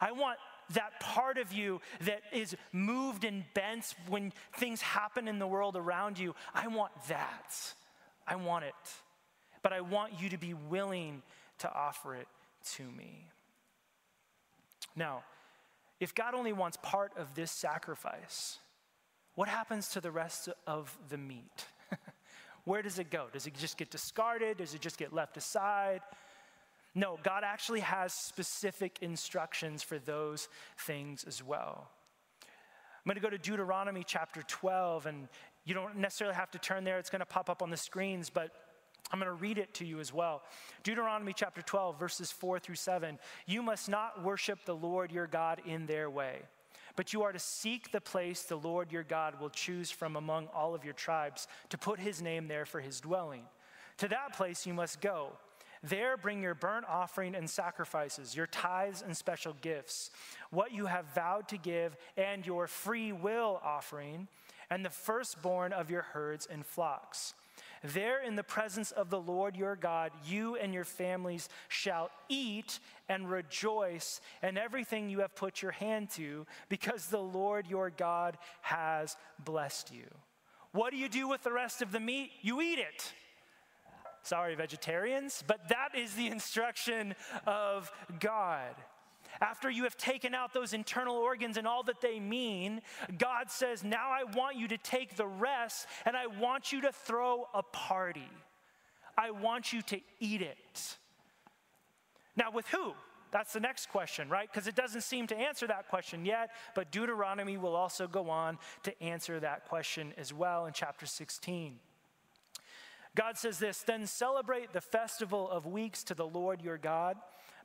I 0.00 0.12
want 0.12 0.38
that 0.74 1.00
part 1.00 1.38
of 1.38 1.52
you 1.52 1.80
that 2.04 2.22
is 2.32 2.56
moved 2.72 3.24
and 3.24 3.44
bent 3.54 3.94
when 4.08 4.32
things 4.56 4.80
happen 4.80 5.28
in 5.28 5.38
the 5.38 5.46
world 5.46 5.76
around 5.76 6.18
you. 6.18 6.34
I 6.54 6.68
want 6.68 6.92
that. 7.08 7.74
I 8.26 8.36
want 8.36 8.64
it. 8.64 8.74
But 9.62 9.72
I 9.72 9.80
want 9.80 10.20
you 10.20 10.28
to 10.30 10.38
be 10.38 10.54
willing 10.54 11.22
to 11.58 11.72
offer 11.72 12.14
it 12.14 12.28
to 12.76 12.84
me. 12.84 13.28
Now, 14.96 15.22
if 15.98 16.14
God 16.14 16.34
only 16.34 16.52
wants 16.52 16.78
part 16.82 17.12
of 17.16 17.34
this 17.34 17.50
sacrifice, 17.50 18.58
what 19.34 19.48
happens 19.48 19.88
to 19.88 20.00
the 20.00 20.10
rest 20.10 20.48
of 20.66 20.96
the 21.08 21.18
meat? 21.18 21.66
Where 22.64 22.82
does 22.82 22.98
it 22.98 23.10
go? 23.10 23.26
Does 23.32 23.46
it 23.46 23.54
just 23.54 23.76
get 23.76 23.90
discarded? 23.90 24.58
Does 24.58 24.74
it 24.74 24.80
just 24.80 24.98
get 24.98 25.12
left 25.12 25.36
aside? 25.36 26.00
No, 27.00 27.18
God 27.22 27.44
actually 27.46 27.80
has 27.80 28.12
specific 28.12 28.98
instructions 29.00 29.82
for 29.82 29.98
those 29.98 30.50
things 30.76 31.24
as 31.26 31.42
well. 31.42 31.88
I'm 32.42 33.06
going 33.06 33.14
to 33.14 33.22
go 33.22 33.30
to 33.30 33.38
Deuteronomy 33.38 34.04
chapter 34.06 34.42
12, 34.42 35.06
and 35.06 35.26
you 35.64 35.72
don't 35.72 35.96
necessarily 35.96 36.36
have 36.36 36.50
to 36.50 36.58
turn 36.58 36.84
there, 36.84 36.98
it's 36.98 37.08
going 37.08 37.20
to 37.20 37.24
pop 37.24 37.48
up 37.48 37.62
on 37.62 37.70
the 37.70 37.76
screens, 37.78 38.28
but 38.28 38.50
I'm 39.10 39.18
going 39.18 39.34
to 39.34 39.42
read 39.42 39.56
it 39.56 39.72
to 39.74 39.86
you 39.86 39.98
as 39.98 40.12
well. 40.12 40.42
Deuteronomy 40.82 41.32
chapter 41.34 41.62
12, 41.62 41.98
verses 41.98 42.30
4 42.30 42.58
through 42.58 42.74
7. 42.74 43.18
You 43.46 43.62
must 43.62 43.88
not 43.88 44.22
worship 44.22 44.66
the 44.66 44.76
Lord 44.76 45.10
your 45.10 45.26
God 45.26 45.62
in 45.64 45.86
their 45.86 46.10
way, 46.10 46.42
but 46.96 47.14
you 47.14 47.22
are 47.22 47.32
to 47.32 47.38
seek 47.38 47.92
the 47.92 48.02
place 48.02 48.42
the 48.42 48.58
Lord 48.58 48.92
your 48.92 49.04
God 49.04 49.40
will 49.40 49.48
choose 49.48 49.90
from 49.90 50.16
among 50.16 50.48
all 50.48 50.74
of 50.74 50.84
your 50.84 50.92
tribes 50.92 51.48
to 51.70 51.78
put 51.78 51.98
his 51.98 52.20
name 52.20 52.46
there 52.46 52.66
for 52.66 52.82
his 52.82 53.00
dwelling. 53.00 53.44
To 53.96 54.08
that 54.08 54.36
place 54.36 54.66
you 54.66 54.74
must 54.74 55.00
go 55.00 55.32
there 55.82 56.16
bring 56.16 56.42
your 56.42 56.54
burnt 56.54 56.86
offering 56.88 57.34
and 57.34 57.48
sacrifices, 57.48 58.36
your 58.36 58.46
tithes 58.46 59.02
and 59.02 59.16
special 59.16 59.54
gifts, 59.60 60.10
what 60.50 60.72
you 60.72 60.86
have 60.86 61.06
vowed 61.14 61.48
to 61.48 61.56
give, 61.56 61.96
and 62.16 62.46
your 62.46 62.66
free 62.66 63.12
will 63.12 63.60
offering, 63.64 64.28
and 64.70 64.84
the 64.84 64.90
firstborn 64.90 65.72
of 65.72 65.90
your 65.90 66.02
herds 66.02 66.46
and 66.46 66.66
flocks. 66.66 67.34
There, 67.82 68.22
in 68.22 68.36
the 68.36 68.42
presence 68.42 68.90
of 68.90 69.08
the 69.08 69.20
Lord 69.20 69.56
your 69.56 69.74
God, 69.74 70.12
you 70.26 70.56
and 70.56 70.74
your 70.74 70.84
families 70.84 71.48
shall 71.68 72.10
eat 72.28 72.78
and 73.08 73.30
rejoice 73.30 74.20
in 74.42 74.58
everything 74.58 75.08
you 75.08 75.20
have 75.20 75.34
put 75.34 75.62
your 75.62 75.72
hand 75.72 76.10
to, 76.10 76.46
because 76.68 77.06
the 77.06 77.22
Lord 77.22 77.66
your 77.66 77.88
God 77.88 78.36
has 78.60 79.16
blessed 79.42 79.94
you. 79.94 80.04
What 80.72 80.90
do 80.90 80.98
you 80.98 81.08
do 81.08 81.26
with 81.26 81.42
the 81.42 81.52
rest 81.52 81.80
of 81.80 81.90
the 81.90 82.00
meat? 82.00 82.30
You 82.42 82.60
eat 82.60 82.78
it. 82.78 83.14
Sorry, 84.22 84.54
vegetarians, 84.54 85.42
but 85.46 85.68
that 85.68 85.90
is 85.96 86.14
the 86.14 86.28
instruction 86.28 87.14
of 87.46 87.90
God. 88.18 88.74
After 89.40 89.70
you 89.70 89.84
have 89.84 89.96
taken 89.96 90.34
out 90.34 90.52
those 90.52 90.72
internal 90.72 91.16
organs 91.16 91.56
and 91.56 91.66
all 91.66 91.82
that 91.84 92.00
they 92.00 92.20
mean, 92.20 92.82
God 93.16 93.50
says, 93.50 93.82
Now 93.82 94.10
I 94.10 94.24
want 94.24 94.56
you 94.56 94.68
to 94.68 94.78
take 94.78 95.16
the 95.16 95.26
rest 95.26 95.86
and 96.04 96.16
I 96.16 96.26
want 96.26 96.72
you 96.72 96.82
to 96.82 96.92
throw 96.92 97.46
a 97.54 97.62
party. 97.62 98.28
I 99.16 99.30
want 99.30 99.72
you 99.72 99.82
to 99.82 100.00
eat 100.18 100.42
it. 100.42 100.96
Now, 102.36 102.50
with 102.50 102.66
who? 102.68 102.92
That's 103.32 103.52
the 103.52 103.60
next 103.60 103.90
question, 103.90 104.28
right? 104.28 104.50
Because 104.50 104.66
it 104.66 104.74
doesn't 104.74 105.02
seem 105.02 105.26
to 105.28 105.36
answer 105.36 105.66
that 105.68 105.88
question 105.88 106.24
yet, 106.24 106.50
but 106.74 106.90
Deuteronomy 106.90 107.56
will 107.56 107.76
also 107.76 108.08
go 108.08 108.28
on 108.28 108.58
to 108.82 109.02
answer 109.02 109.38
that 109.40 109.68
question 109.68 110.12
as 110.16 110.34
well 110.34 110.66
in 110.66 110.72
chapter 110.72 111.06
16. 111.06 111.78
God 113.16 113.36
says 113.36 113.58
this 113.58 113.82
Then 113.82 114.06
celebrate 114.06 114.72
the 114.72 114.80
festival 114.80 115.50
of 115.50 115.66
weeks 115.66 116.04
to 116.04 116.14
the 116.14 116.26
Lord 116.26 116.62
your 116.62 116.78
God 116.78 117.16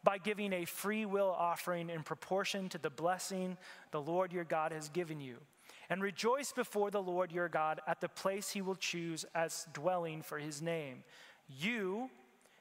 by 0.04 0.18
giving 0.20 0.54
a 0.54 0.66
free 0.66 1.06
will 1.06 1.36
offering 1.38 1.90
in 1.90 2.04
proportion 2.04 2.70
to 2.70 2.78
the 2.78 2.90
blessing 2.90 3.58
the 3.92 4.02
Lord 4.02 4.32
your 4.32 4.44
God 4.44 4.72
has 4.72 4.90
given 4.90 5.20
you. 5.20 5.38
And 5.90 6.02
rejoice 6.02 6.52
before 6.52 6.92
the 6.92 7.02
Lord 7.02 7.32
your 7.32 7.50
God 7.50 7.80
at 7.88 8.02
the 8.02 8.10
place 8.10 8.52
he 8.52 8.62
will 8.62 8.76
choose 8.76 9.26
as 9.36 9.68
dwelling 9.74 10.22
for 10.22 10.38
his 10.38 10.62
name. 10.62 11.04
You, 11.48 12.10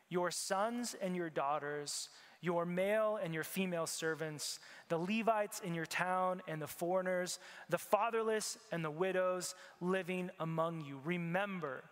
your 0.08 0.30
sons 0.30 0.94
and 1.00 1.16
your 1.16 1.30
daughters, 1.30 2.08
your 2.40 2.66
male 2.66 3.18
and 3.22 3.32
your 3.32 3.44
female 3.44 3.86
servants, 3.86 4.58
the 4.88 4.98
Levites 4.98 5.60
in 5.60 5.74
your 5.74 5.86
town 5.86 6.42
and 6.46 6.60
the 6.60 6.66
foreigners, 6.66 7.38
the 7.70 7.78
fatherless 7.78 8.58
and 8.70 8.84
the 8.84 8.90
widows 8.90 9.54
living 9.80 10.30
among 10.38 10.82
you. 10.82 11.00
Remember, 11.04 11.84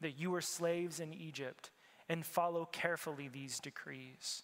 that 0.00 0.18
you 0.18 0.30
were 0.30 0.40
slaves 0.40 1.00
in 1.00 1.12
Egypt 1.14 1.70
and 2.08 2.24
follow 2.24 2.68
carefully 2.70 3.28
these 3.28 3.58
decrees. 3.58 4.42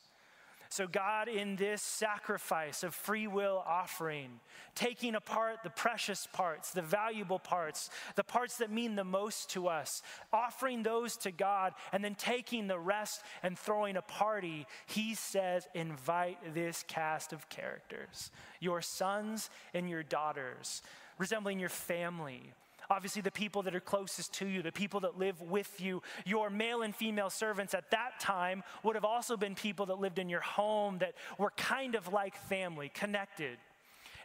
So, 0.73 0.87
God, 0.87 1.29
in 1.29 1.57
this 1.57 1.83
sacrifice 1.83 2.83
of 2.83 2.95
free 2.95 3.27
will 3.27 3.63
offering, 3.67 4.41
taking 4.75 5.15
apart 5.15 5.59
the 5.63 5.69
precious 5.69 6.27
parts, 6.33 6.71
the 6.71 6.81
valuable 6.81 7.39
parts, 7.39 7.91
the 8.17 8.25
parts 8.25 8.57
that 8.57 8.71
mean 8.71 8.95
the 8.95 9.05
most 9.05 9.51
to 9.51 9.69
us, 9.69 10.01
offering 10.33 10.83
those 10.83 11.19
to 11.19 11.31
God, 11.31 11.75
and 11.93 12.03
then 12.03 12.15
taking 12.15 12.69
the 12.69 12.79
rest 12.79 13.23
and 13.43 13.59
throwing 13.59 13.99
a 13.99 14.03
party, 14.03 14.67
He 14.87 15.15
says, 15.15 15.69
invite 15.75 16.55
this 16.55 16.87
cast 16.89 17.35
of 17.35 17.51
characters, 17.51 18.31
your 18.59 18.81
sons 18.81 19.51
and 19.75 19.91
your 19.91 20.03
daughters, 20.03 20.81
resembling 21.19 21.61
your 21.61 21.69
family, 21.69 22.55
obviously 22.93 23.23
the 23.23 23.31
people 23.31 23.63
that 23.63 23.75
are 23.75 23.81
closest 23.81 24.35
to 24.35 24.47
you, 24.47 24.63
the 24.63 24.71
people 24.71 25.01
that 25.01 25.19
live 25.19 25.41
with 25.41 25.81
you. 25.81 26.03
Your 26.25 26.51
male 26.51 26.83
and 26.83 26.95
female 26.95 27.31
servants 27.31 27.75
at 27.75 27.91
that 27.91 28.21
time 28.21 28.63
would 28.85 28.95
have 28.95 29.05
also 29.05 29.37
been 29.37 29.55
people 29.55 29.87
that 29.87 29.99
lived 29.99 30.19
in 30.19 30.29
your 30.29 30.41
home 30.41 30.99
that 30.99 31.15
were 31.39 31.53
kind 31.57 31.95
of 31.95 32.13
like 32.13 32.37
family, 32.37 32.91
connected. 32.95 33.59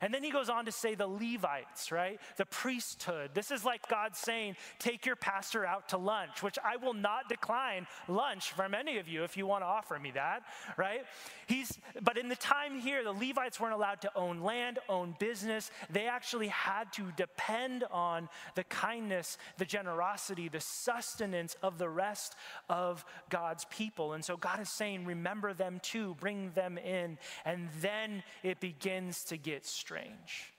And 0.02 0.14
then 0.14 0.24
he 0.24 0.32
goes 0.32 0.50
on 0.50 0.66
to 0.66 0.72
say 0.72 0.96
the 0.96 1.08
Levites, 1.08 1.92
right? 1.92 2.20
The 2.38 2.46
priesthood. 2.46 3.32
This 3.34 3.52
is 3.52 3.66
like 3.66 3.88
God 3.88 4.16
saying, 4.16 4.56
take 4.80 5.06
your 5.06 5.16
pastor 5.16 5.66
out 5.66 5.90
to 5.90 5.98
lunch, 5.98 6.44
which 6.44 6.58
I 6.64 6.78
will 6.78 6.94
not 6.94 7.30
decline 7.30 7.88
lunch 8.08 8.52
from 8.52 8.74
any 8.74 8.98
of 8.98 9.08
you 9.08 9.24
if 9.24 9.38
you 9.38 9.48
want 9.48 9.64
to 9.64 9.68
offer 9.68 9.98
me 10.00 10.12
that, 10.12 10.44
right? 10.78 11.02
He's, 11.48 11.78
but 12.02 12.18
in 12.18 12.30
the 12.30 12.36
time 12.36 12.80
here, 12.80 13.04
the 13.04 13.12
Levites 13.12 13.60
weren't 13.60 13.74
allowed 13.74 14.02
to 14.02 14.12
own 14.16 14.42
land, 14.42 14.80
own 14.90 15.16
business. 15.20 15.72
They 15.90 16.08
actually 16.08 16.50
had 16.50 16.92
to 16.94 17.12
depend 17.16 17.84
on 17.92 18.30
the 18.56 18.64
kindness, 18.66 19.38
the 19.58 19.66
generosity, 19.66 20.50
the 20.50 20.60
sustenance 20.60 21.56
of 21.64 21.78
the 21.78 21.90
rest 21.90 22.36
of 22.70 23.06
God's 23.30 23.66
people. 23.66 24.14
And 24.14 24.24
so 24.24 24.38
God 24.38 24.60
is 24.60 24.70
saying, 24.70 25.06
remember 25.06 25.54
them 25.54 25.80
too, 25.82 26.16
bring 26.20 26.52
them 26.52 26.78
in. 26.78 27.18
And 27.46 27.70
then 27.82 28.24
it 28.44 28.60
begins 28.60 29.24
to 29.26 29.38
get 29.38 29.66
strange. 29.88 30.52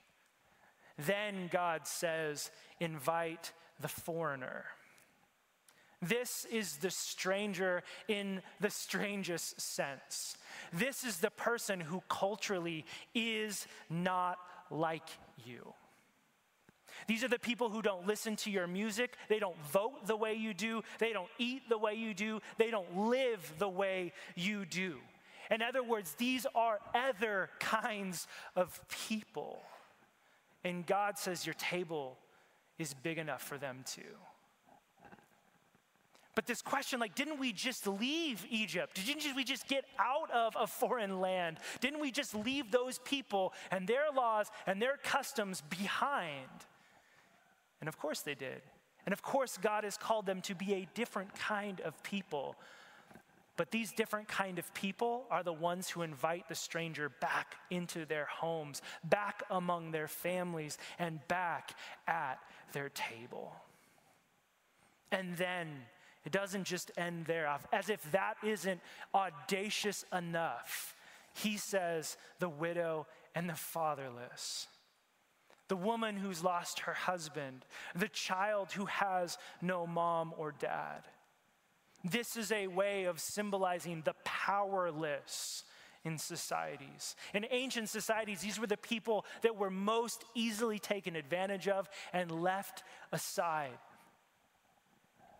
Then 0.97 1.49
God 1.51 1.85
says, 1.85 2.49
invite 2.79 3.53
the 3.79 3.87
foreigner. 3.87 4.65
This 6.01 6.47
is 6.51 6.77
the 6.77 6.89
stranger 6.89 7.83
in 8.07 8.41
the 8.59 8.71
strangest 8.71 9.61
sense. 9.61 10.35
This 10.73 11.03
is 11.03 11.17
the 11.17 11.29
person 11.29 11.79
who 11.79 12.01
culturally 12.09 12.85
is 13.13 13.67
not 13.87 14.39
like 14.71 15.09
you. 15.45 15.73
These 17.07 17.23
are 17.23 17.27
the 17.27 17.37
people 17.37 17.69
who 17.69 17.83
don't 17.83 18.07
listen 18.07 18.35
to 18.37 18.49
your 18.49 18.65
music. 18.65 19.15
They 19.27 19.37
don't 19.37 19.61
vote 19.71 20.07
the 20.07 20.17
way 20.17 20.33
you 20.33 20.55
do. 20.55 20.81
They 20.97 21.13
don't 21.13 21.29
eat 21.37 21.69
the 21.69 21.77
way 21.77 21.93
you 21.93 22.15
do. 22.15 22.39
They 22.57 22.71
don't 22.71 22.97
live 22.97 23.53
the 23.59 23.69
way 23.69 24.11
you 24.35 24.65
do. 24.65 24.97
In 25.49 25.61
other 25.61 25.83
words, 25.83 26.13
these 26.17 26.45
are 26.53 26.79
other 26.93 27.49
kinds 27.59 28.27
of 28.55 28.79
people. 29.07 29.61
And 30.63 30.85
God 30.85 31.17
says 31.17 31.45
your 31.45 31.55
table 31.55 32.17
is 32.77 32.93
big 32.93 33.17
enough 33.17 33.41
for 33.41 33.57
them 33.57 33.83
too. 33.85 34.01
But 36.35 36.45
this 36.45 36.61
question, 36.61 36.99
like, 36.99 37.15
didn't 37.15 37.39
we 37.39 37.51
just 37.51 37.85
leave 37.85 38.45
Egypt? 38.49 38.95
Didn't 39.05 39.35
we 39.35 39.43
just 39.43 39.67
get 39.67 39.83
out 39.97 40.31
of 40.31 40.55
a 40.57 40.67
foreign 40.67 41.19
land? 41.19 41.57
Didn't 41.81 41.99
we 41.99 42.11
just 42.11 42.33
leave 42.33 42.71
those 42.71 42.99
people 42.99 43.51
and 43.71 43.87
their 43.87 44.05
laws 44.15 44.47
and 44.65 44.81
their 44.81 44.97
customs 45.03 45.61
behind? 45.69 46.47
And 47.81 47.89
of 47.89 47.97
course 47.97 48.21
they 48.21 48.35
did. 48.35 48.61
And 49.05 49.13
of 49.13 49.21
course, 49.21 49.57
God 49.57 49.83
has 49.83 49.97
called 49.97 50.25
them 50.25 50.41
to 50.41 50.55
be 50.55 50.75
a 50.75 50.87
different 50.93 51.33
kind 51.35 51.81
of 51.81 52.01
people. 52.03 52.55
But 53.59 53.71
these 53.71 53.91
different 53.91 54.29
kind 54.29 54.57
of 54.57 54.73
people 54.73 55.25
are 55.29 55.43
the 55.43 55.51
ones 55.51 55.89
who 55.89 56.01
invite 56.01 56.47
the 56.47 56.55
stranger 56.55 57.09
back 57.09 57.55
into 57.69 58.05
their 58.05 58.23
homes, 58.23 58.81
back 59.03 59.43
among 59.49 59.91
their 59.91 60.07
families, 60.07 60.77
and 60.97 61.19
back 61.27 61.75
at 62.07 62.39
their 62.71 62.87
table. 62.87 63.51
And 65.11 65.35
then 65.35 65.67
it 66.23 66.31
doesn't 66.31 66.63
just 66.63 66.89
end 66.95 67.25
there, 67.25 67.53
as 67.73 67.89
if 67.89 68.01
that 68.13 68.35
isn't 68.45 68.79
audacious 69.13 70.05
enough. 70.13 70.95
He 71.33 71.57
says, 71.57 72.15
the 72.39 72.47
widow 72.47 73.07
and 73.35 73.49
the 73.49 73.55
fatherless 73.55 74.67
the 75.67 75.75
woman 75.75 76.17
who's 76.17 76.43
lost 76.43 76.79
her 76.79 76.95
husband, 76.95 77.63
the 77.93 78.07
child 78.07 78.71
who 78.71 78.85
has 78.85 79.37
no 79.61 79.85
mom 79.85 80.33
or 80.35 80.51
dad. 80.51 81.03
This 82.03 82.37
is 82.37 82.51
a 82.51 82.67
way 82.67 83.05
of 83.05 83.19
symbolizing 83.19 84.01
the 84.03 84.15
powerless 84.23 85.63
in 86.05 86.17
societies. 86.17 87.15
In 87.33 87.45
ancient 87.51 87.89
societies, 87.89 88.39
these 88.39 88.59
were 88.59 88.67
the 88.67 88.77
people 88.77 89.25
that 89.41 89.57
were 89.57 89.69
most 89.69 90.23
easily 90.33 90.79
taken 90.79 91.15
advantage 91.15 91.67
of 91.67 91.89
and 92.13 92.31
left 92.31 92.83
aside. 93.11 93.77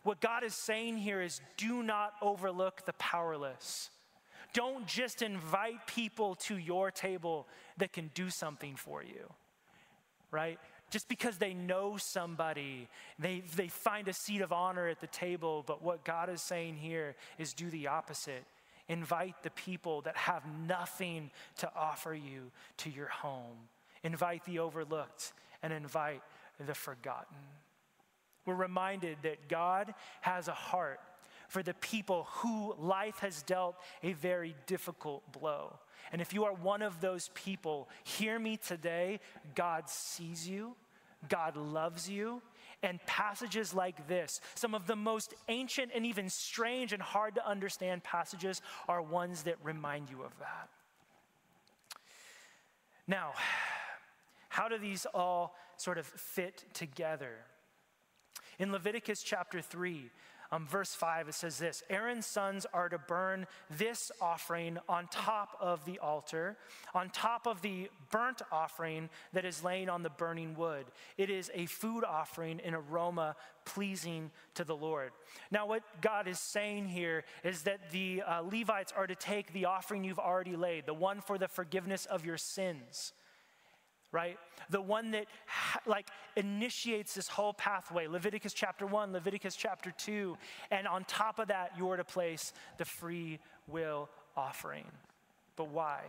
What 0.04 0.20
God 0.20 0.44
is 0.44 0.54
saying 0.54 0.98
here 0.98 1.22
is 1.22 1.40
do 1.58 1.82
not 1.82 2.14
overlook 2.22 2.86
the 2.86 2.94
powerless. 2.94 3.90
Don't 4.54 4.86
just 4.88 5.22
invite 5.22 5.88
people 5.88 6.36
to 6.36 6.58
your 6.58 6.92
table 6.92 7.48
that 7.78 7.94
can 7.94 8.10
do 8.14 8.30
something 8.30 8.76
for 8.76 9.04
you 9.04 9.30
right? 10.32 10.60
Just 10.90 11.08
because 11.08 11.38
they 11.38 11.54
know 11.54 11.98
somebody, 11.98 12.88
they, 13.20 13.44
they 13.56 13.68
find 13.68 14.08
a 14.08 14.14
seat 14.14 14.42
of 14.42 14.52
honor 14.52 14.88
at 14.88 15.00
the 15.00 15.08
table. 15.08 15.64
But 15.66 15.84
what 15.84 16.04
God 16.04 16.30
is 16.30 16.42
saying 16.42 16.78
here 16.78 17.16
is 17.38 17.54
do 17.54 17.70
the 17.70 17.88
opposite. 17.88 18.44
Invite 18.88 19.44
the 19.44 19.52
people 19.52 20.02
that 20.02 20.18
have 20.18 20.44
nothing 20.68 21.30
to 21.58 21.72
offer 21.76 22.14
you 22.14 22.52
to 22.78 22.90
your 22.90 23.08
home. 23.08 23.58
Invite 24.04 24.46
the 24.46 24.60
overlooked 24.60 25.34
and 25.62 25.72
invite 25.72 26.22
the 26.66 26.74
forgotten. 26.74 27.38
We're 28.46 28.56
reminded 28.56 29.18
that 29.22 29.48
God 29.48 29.94
has 30.22 30.48
a 30.48 30.54
heart 30.54 31.00
for 31.50 31.62
the 31.62 31.74
people 31.74 32.28
who 32.30 32.74
life 32.80 33.20
has 33.20 33.42
dealt 33.42 33.76
a 34.02 34.14
very 34.14 34.56
difficult 34.68 35.30
blow. 35.34 35.78
And 36.14 36.22
if 36.22 36.34
you 36.34 36.46
are 36.46 36.54
one 36.54 36.82
of 36.82 37.02
those 37.02 37.30
people, 37.34 37.90
hear 38.04 38.40
me 38.40 38.56
today. 38.56 39.20
God 39.56 39.90
sees 39.90 40.48
you, 40.48 40.76
God 41.28 41.58
loves 41.58 42.10
you. 42.10 42.42
And 42.82 43.06
passages 43.06 43.74
like 43.74 44.08
this, 44.08 44.40
some 44.56 44.74
of 44.74 44.88
the 44.88 44.96
most 44.96 45.34
ancient 45.50 45.92
and 45.94 46.06
even 46.06 46.30
strange 46.30 46.94
and 46.94 47.02
hard 47.02 47.36
to 47.36 47.46
understand 47.46 48.06
passages, 48.06 48.62
are 48.88 49.02
ones 49.02 49.44
that 49.44 49.58
remind 49.62 50.10
you 50.10 50.22
of 50.24 50.32
that. 50.40 50.70
Now, 53.06 53.34
how 54.48 54.70
do 54.70 54.78
these 54.78 55.06
all 55.14 55.58
sort 55.76 55.98
of 55.98 56.06
fit 56.06 56.64
together? 56.74 57.34
In 58.60 58.72
Leviticus 58.72 59.24
chapter 59.24 59.62
3, 59.62 60.10
um, 60.52 60.66
verse 60.66 60.96
5, 60.96 61.30
it 61.30 61.34
says 61.36 61.60
this 61.60 61.84
Aaron's 61.90 62.26
sons 62.26 62.66
are 62.74 62.90
to 62.90 62.98
burn 62.98 63.46
this 63.70 64.12
offering 64.20 64.80
on 64.88 65.08
top 65.12 65.56
of 65.60 65.86
the 65.86 66.00
altar, 66.00 66.58
on 66.96 67.10
top 67.10 67.46
of 67.46 67.62
the 67.62 67.90
burnt 68.10 68.42
offering 68.52 69.10
that 69.34 69.46
is 69.46 69.64
laying 69.64 69.90
on 69.90 70.02
the 70.02 70.10
burning 70.10 70.56
wood. 70.56 70.86
It 71.18 71.30
is 71.30 71.52
a 71.54 71.68
food 71.68 72.04
offering, 72.04 72.60
an 72.62 72.74
aroma 72.74 73.36
pleasing 73.66 74.32
to 74.56 74.64
the 74.64 74.76
Lord. 74.76 75.12
Now, 75.52 75.68
what 75.68 75.84
God 76.02 76.28
is 76.28 76.40
saying 76.40 76.88
here 76.88 77.24
is 77.44 77.64
that 77.64 77.92
the 77.92 78.24
uh, 78.24 78.42
Levites 78.42 78.92
are 78.96 79.06
to 79.06 79.16
take 79.16 79.54
the 79.54 79.66
offering 79.66 80.04
you've 80.04 80.18
already 80.18 80.56
laid, 80.56 80.88
the 80.88 80.94
one 80.96 81.22
for 81.22 81.38
the 81.38 81.48
forgiveness 81.48 82.06
of 82.08 82.26
your 82.26 82.38
sins 82.38 83.14
right? 84.12 84.38
The 84.70 84.82
one 84.82 85.12
that 85.12 85.26
like 85.86 86.08
initiates 86.36 87.14
this 87.14 87.28
whole 87.28 87.54
pathway. 87.54 88.08
Leviticus 88.08 88.54
chapter 88.54 88.86
1, 88.86 89.14
Leviticus 89.14 89.56
chapter 89.56 89.92
2, 89.92 90.38
and 90.72 90.88
on 90.88 91.04
top 91.06 91.40
of 91.40 91.48
that 91.48 91.72
you 91.78 91.90
are 91.90 91.98
to 91.98 92.04
place 92.04 92.54
the 92.78 92.86
free 92.86 93.40
will 93.68 94.10
offering. 94.36 94.86
But 95.56 95.70
why? 95.70 96.02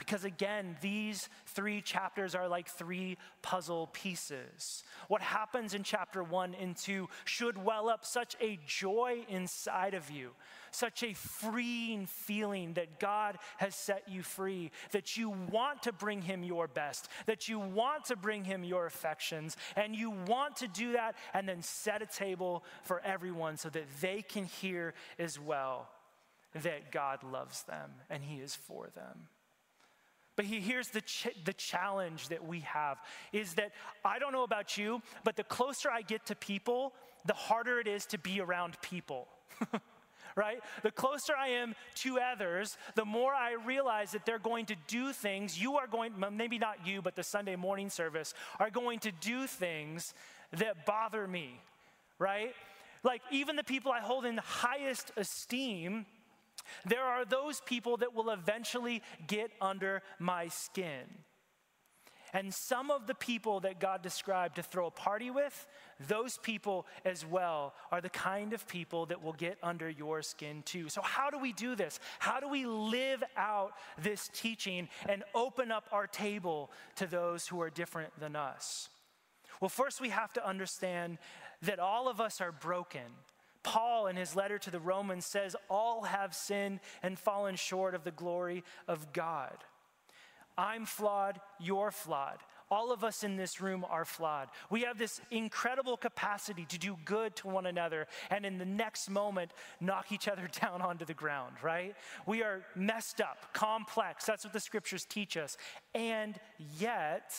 Because 0.00 0.24
again, 0.24 0.78
these 0.80 1.28
three 1.44 1.82
chapters 1.82 2.34
are 2.34 2.48
like 2.48 2.68
three 2.68 3.18
puzzle 3.42 3.90
pieces. 3.92 4.82
What 5.08 5.20
happens 5.20 5.74
in 5.74 5.82
chapter 5.82 6.24
one 6.24 6.54
and 6.54 6.74
two 6.74 7.10
should 7.26 7.62
well 7.62 7.90
up 7.90 8.06
such 8.06 8.34
a 8.40 8.58
joy 8.66 9.26
inside 9.28 9.92
of 9.92 10.10
you, 10.10 10.30
such 10.70 11.02
a 11.02 11.12
freeing 11.12 12.06
feeling 12.06 12.72
that 12.74 12.98
God 12.98 13.36
has 13.58 13.74
set 13.74 14.04
you 14.08 14.22
free, 14.22 14.70
that 14.92 15.18
you 15.18 15.28
want 15.28 15.82
to 15.82 15.92
bring 15.92 16.22
Him 16.22 16.42
your 16.42 16.66
best, 16.66 17.10
that 17.26 17.46
you 17.46 17.58
want 17.58 18.06
to 18.06 18.16
bring 18.16 18.42
Him 18.42 18.64
your 18.64 18.86
affections, 18.86 19.58
and 19.76 19.94
you 19.94 20.10
want 20.10 20.56
to 20.56 20.66
do 20.68 20.92
that 20.92 21.14
and 21.34 21.46
then 21.46 21.60
set 21.60 22.00
a 22.00 22.06
table 22.06 22.64
for 22.84 23.02
everyone 23.04 23.58
so 23.58 23.68
that 23.68 23.84
they 24.00 24.22
can 24.22 24.46
hear 24.46 24.94
as 25.18 25.38
well 25.38 25.90
that 26.54 26.90
God 26.90 27.22
loves 27.22 27.64
them 27.64 27.90
and 28.08 28.24
He 28.24 28.36
is 28.36 28.54
for 28.54 28.88
them. 28.94 29.28
But 30.40 30.46
here's 30.46 30.88
the, 30.88 31.02
ch- 31.02 31.36
the 31.44 31.52
challenge 31.52 32.28
that 32.28 32.42
we 32.42 32.60
have 32.60 32.96
is 33.30 33.52
that 33.56 33.72
I 34.02 34.18
don't 34.18 34.32
know 34.32 34.42
about 34.42 34.78
you, 34.78 35.02
but 35.22 35.36
the 35.36 35.44
closer 35.44 35.90
I 35.90 36.00
get 36.00 36.24
to 36.24 36.34
people, 36.34 36.94
the 37.26 37.34
harder 37.34 37.78
it 37.78 37.86
is 37.86 38.06
to 38.06 38.18
be 38.18 38.40
around 38.40 38.80
people. 38.80 39.28
right? 40.36 40.60
The 40.82 40.92
closer 40.92 41.34
I 41.38 41.48
am 41.48 41.74
to 41.96 42.18
others, 42.20 42.78
the 42.94 43.04
more 43.04 43.34
I 43.34 43.52
realize 43.66 44.12
that 44.12 44.24
they're 44.24 44.38
going 44.38 44.64
to 44.64 44.76
do 44.86 45.12
things. 45.12 45.60
You 45.60 45.76
are 45.76 45.86
going, 45.86 46.14
maybe 46.32 46.56
not 46.56 46.86
you, 46.86 47.02
but 47.02 47.16
the 47.16 47.22
Sunday 47.22 47.56
morning 47.56 47.90
service 47.90 48.32
are 48.58 48.70
going 48.70 49.00
to 49.00 49.12
do 49.12 49.46
things 49.46 50.14
that 50.52 50.86
bother 50.86 51.28
me, 51.28 51.60
right? 52.18 52.54
Like 53.02 53.20
even 53.30 53.56
the 53.56 53.64
people 53.64 53.92
I 53.92 54.00
hold 54.00 54.24
in 54.24 54.38
highest 54.38 55.12
esteem 55.18 56.06
there 56.84 57.02
are 57.04 57.24
those 57.24 57.60
people 57.60 57.96
that 57.98 58.14
will 58.14 58.30
eventually 58.30 59.02
get 59.26 59.50
under 59.60 60.02
my 60.18 60.48
skin. 60.48 61.04
And 62.32 62.54
some 62.54 62.90
of 62.90 63.06
the 63.06 63.14
people 63.14 63.60
that 63.60 63.80
God 63.80 64.02
described 64.02 64.56
to 64.56 64.62
throw 64.62 64.86
a 64.86 64.90
party 64.90 65.30
with, 65.30 65.66
those 65.98 66.38
people 66.38 66.86
as 67.04 67.26
well 67.26 67.74
are 67.90 68.00
the 68.00 68.08
kind 68.10 68.52
of 68.52 68.68
people 68.68 69.06
that 69.06 69.22
will 69.22 69.32
get 69.32 69.58
under 69.62 69.90
your 69.90 70.22
skin 70.22 70.62
too. 70.64 70.88
So, 70.88 71.02
how 71.02 71.30
do 71.30 71.38
we 71.38 71.52
do 71.52 71.74
this? 71.74 71.98
How 72.20 72.38
do 72.38 72.48
we 72.48 72.66
live 72.66 73.24
out 73.36 73.72
this 74.00 74.30
teaching 74.32 74.88
and 75.08 75.24
open 75.34 75.72
up 75.72 75.88
our 75.90 76.06
table 76.06 76.70
to 76.96 77.06
those 77.06 77.48
who 77.48 77.60
are 77.60 77.70
different 77.70 78.18
than 78.20 78.36
us? 78.36 78.88
Well, 79.60 79.68
first, 79.68 80.00
we 80.00 80.10
have 80.10 80.32
to 80.34 80.46
understand 80.46 81.18
that 81.62 81.80
all 81.80 82.08
of 82.08 82.20
us 82.20 82.40
are 82.40 82.52
broken. 82.52 83.02
Paul, 83.62 84.06
in 84.06 84.16
his 84.16 84.34
letter 84.34 84.58
to 84.58 84.70
the 84.70 84.80
Romans, 84.80 85.26
says, 85.26 85.54
All 85.68 86.02
have 86.02 86.34
sinned 86.34 86.80
and 87.02 87.18
fallen 87.18 87.56
short 87.56 87.94
of 87.94 88.04
the 88.04 88.10
glory 88.10 88.64
of 88.88 89.12
God. 89.12 89.56
I'm 90.56 90.84
flawed, 90.84 91.40
you're 91.58 91.90
flawed. 91.90 92.38
All 92.70 92.92
of 92.92 93.02
us 93.02 93.24
in 93.24 93.36
this 93.36 93.60
room 93.60 93.84
are 93.88 94.04
flawed. 94.04 94.48
We 94.70 94.82
have 94.82 94.96
this 94.96 95.20
incredible 95.32 95.96
capacity 95.96 96.64
to 96.66 96.78
do 96.78 96.96
good 97.04 97.34
to 97.36 97.48
one 97.48 97.66
another 97.66 98.06
and 98.30 98.46
in 98.46 98.58
the 98.58 98.64
next 98.64 99.10
moment 99.10 99.52
knock 99.80 100.12
each 100.12 100.28
other 100.28 100.48
down 100.60 100.80
onto 100.80 101.04
the 101.04 101.14
ground, 101.14 101.56
right? 101.62 101.96
We 102.26 102.42
are 102.42 102.62
messed 102.76 103.20
up, 103.20 103.52
complex. 103.52 104.24
That's 104.24 104.44
what 104.44 104.52
the 104.52 104.60
scriptures 104.60 105.04
teach 105.04 105.36
us. 105.36 105.56
And 105.94 106.38
yet, 106.78 107.34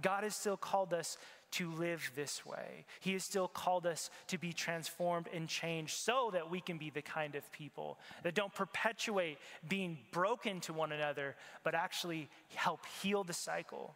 God 0.00 0.22
has 0.22 0.36
still 0.36 0.56
called 0.56 0.94
us 0.94 1.18
to 1.54 1.70
live 1.70 2.10
this 2.14 2.44
way. 2.44 2.84
He 3.00 3.12
has 3.12 3.22
still 3.22 3.48
called 3.48 3.86
us 3.86 4.10
to 4.28 4.38
be 4.38 4.52
transformed 4.52 5.28
and 5.32 5.48
changed 5.48 5.94
so 5.94 6.30
that 6.32 6.50
we 6.50 6.60
can 6.60 6.78
be 6.78 6.90
the 6.90 7.02
kind 7.02 7.34
of 7.34 7.50
people 7.52 7.98
that 8.22 8.34
don't 8.34 8.52
perpetuate 8.52 9.38
being 9.68 9.98
broken 10.10 10.60
to 10.60 10.72
one 10.72 10.90
another, 10.90 11.36
but 11.62 11.74
actually 11.74 12.28
help 12.54 12.80
heal 13.02 13.22
the 13.22 13.32
cycle. 13.32 13.94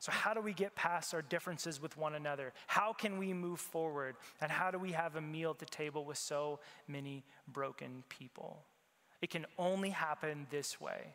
So, 0.00 0.12
how 0.12 0.34
do 0.34 0.40
we 0.40 0.52
get 0.52 0.74
past 0.74 1.12
our 1.14 1.22
differences 1.22 1.80
with 1.82 1.96
one 1.96 2.14
another? 2.14 2.52
How 2.66 2.92
can 2.92 3.18
we 3.18 3.32
move 3.32 3.58
forward? 3.60 4.16
And 4.40 4.50
how 4.50 4.70
do 4.70 4.78
we 4.78 4.92
have 4.92 5.16
a 5.16 5.20
meal 5.20 5.50
at 5.50 5.58
the 5.58 5.66
table 5.66 6.04
with 6.04 6.18
so 6.18 6.60
many 6.86 7.24
broken 7.48 8.04
people? 8.08 8.62
It 9.20 9.30
can 9.30 9.46
only 9.58 9.90
happen 9.90 10.46
this 10.50 10.80
way 10.80 11.14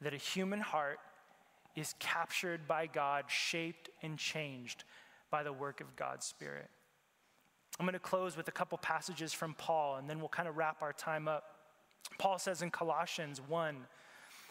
that 0.00 0.14
a 0.14 0.18
human 0.18 0.60
heart 0.60 1.00
is 1.80 1.94
captured 1.98 2.66
by 2.66 2.86
God, 2.86 3.24
shaped 3.28 3.90
and 4.02 4.18
changed 4.18 4.84
by 5.30 5.42
the 5.42 5.52
work 5.52 5.80
of 5.80 5.96
God's 5.96 6.26
Spirit. 6.26 6.68
I'm 7.78 7.86
going 7.86 7.92
to 7.92 8.00
close 8.00 8.36
with 8.36 8.48
a 8.48 8.52
couple 8.52 8.76
passages 8.78 9.32
from 9.32 9.54
Paul, 9.54 9.96
and 9.96 10.08
then 10.08 10.18
we'll 10.18 10.28
kind 10.28 10.48
of 10.48 10.56
wrap 10.56 10.82
our 10.82 10.92
time 10.92 11.28
up. 11.28 11.44
Paul 12.18 12.38
says 12.38 12.62
in 12.62 12.70
Colossians 12.70 13.40
1 13.46 13.76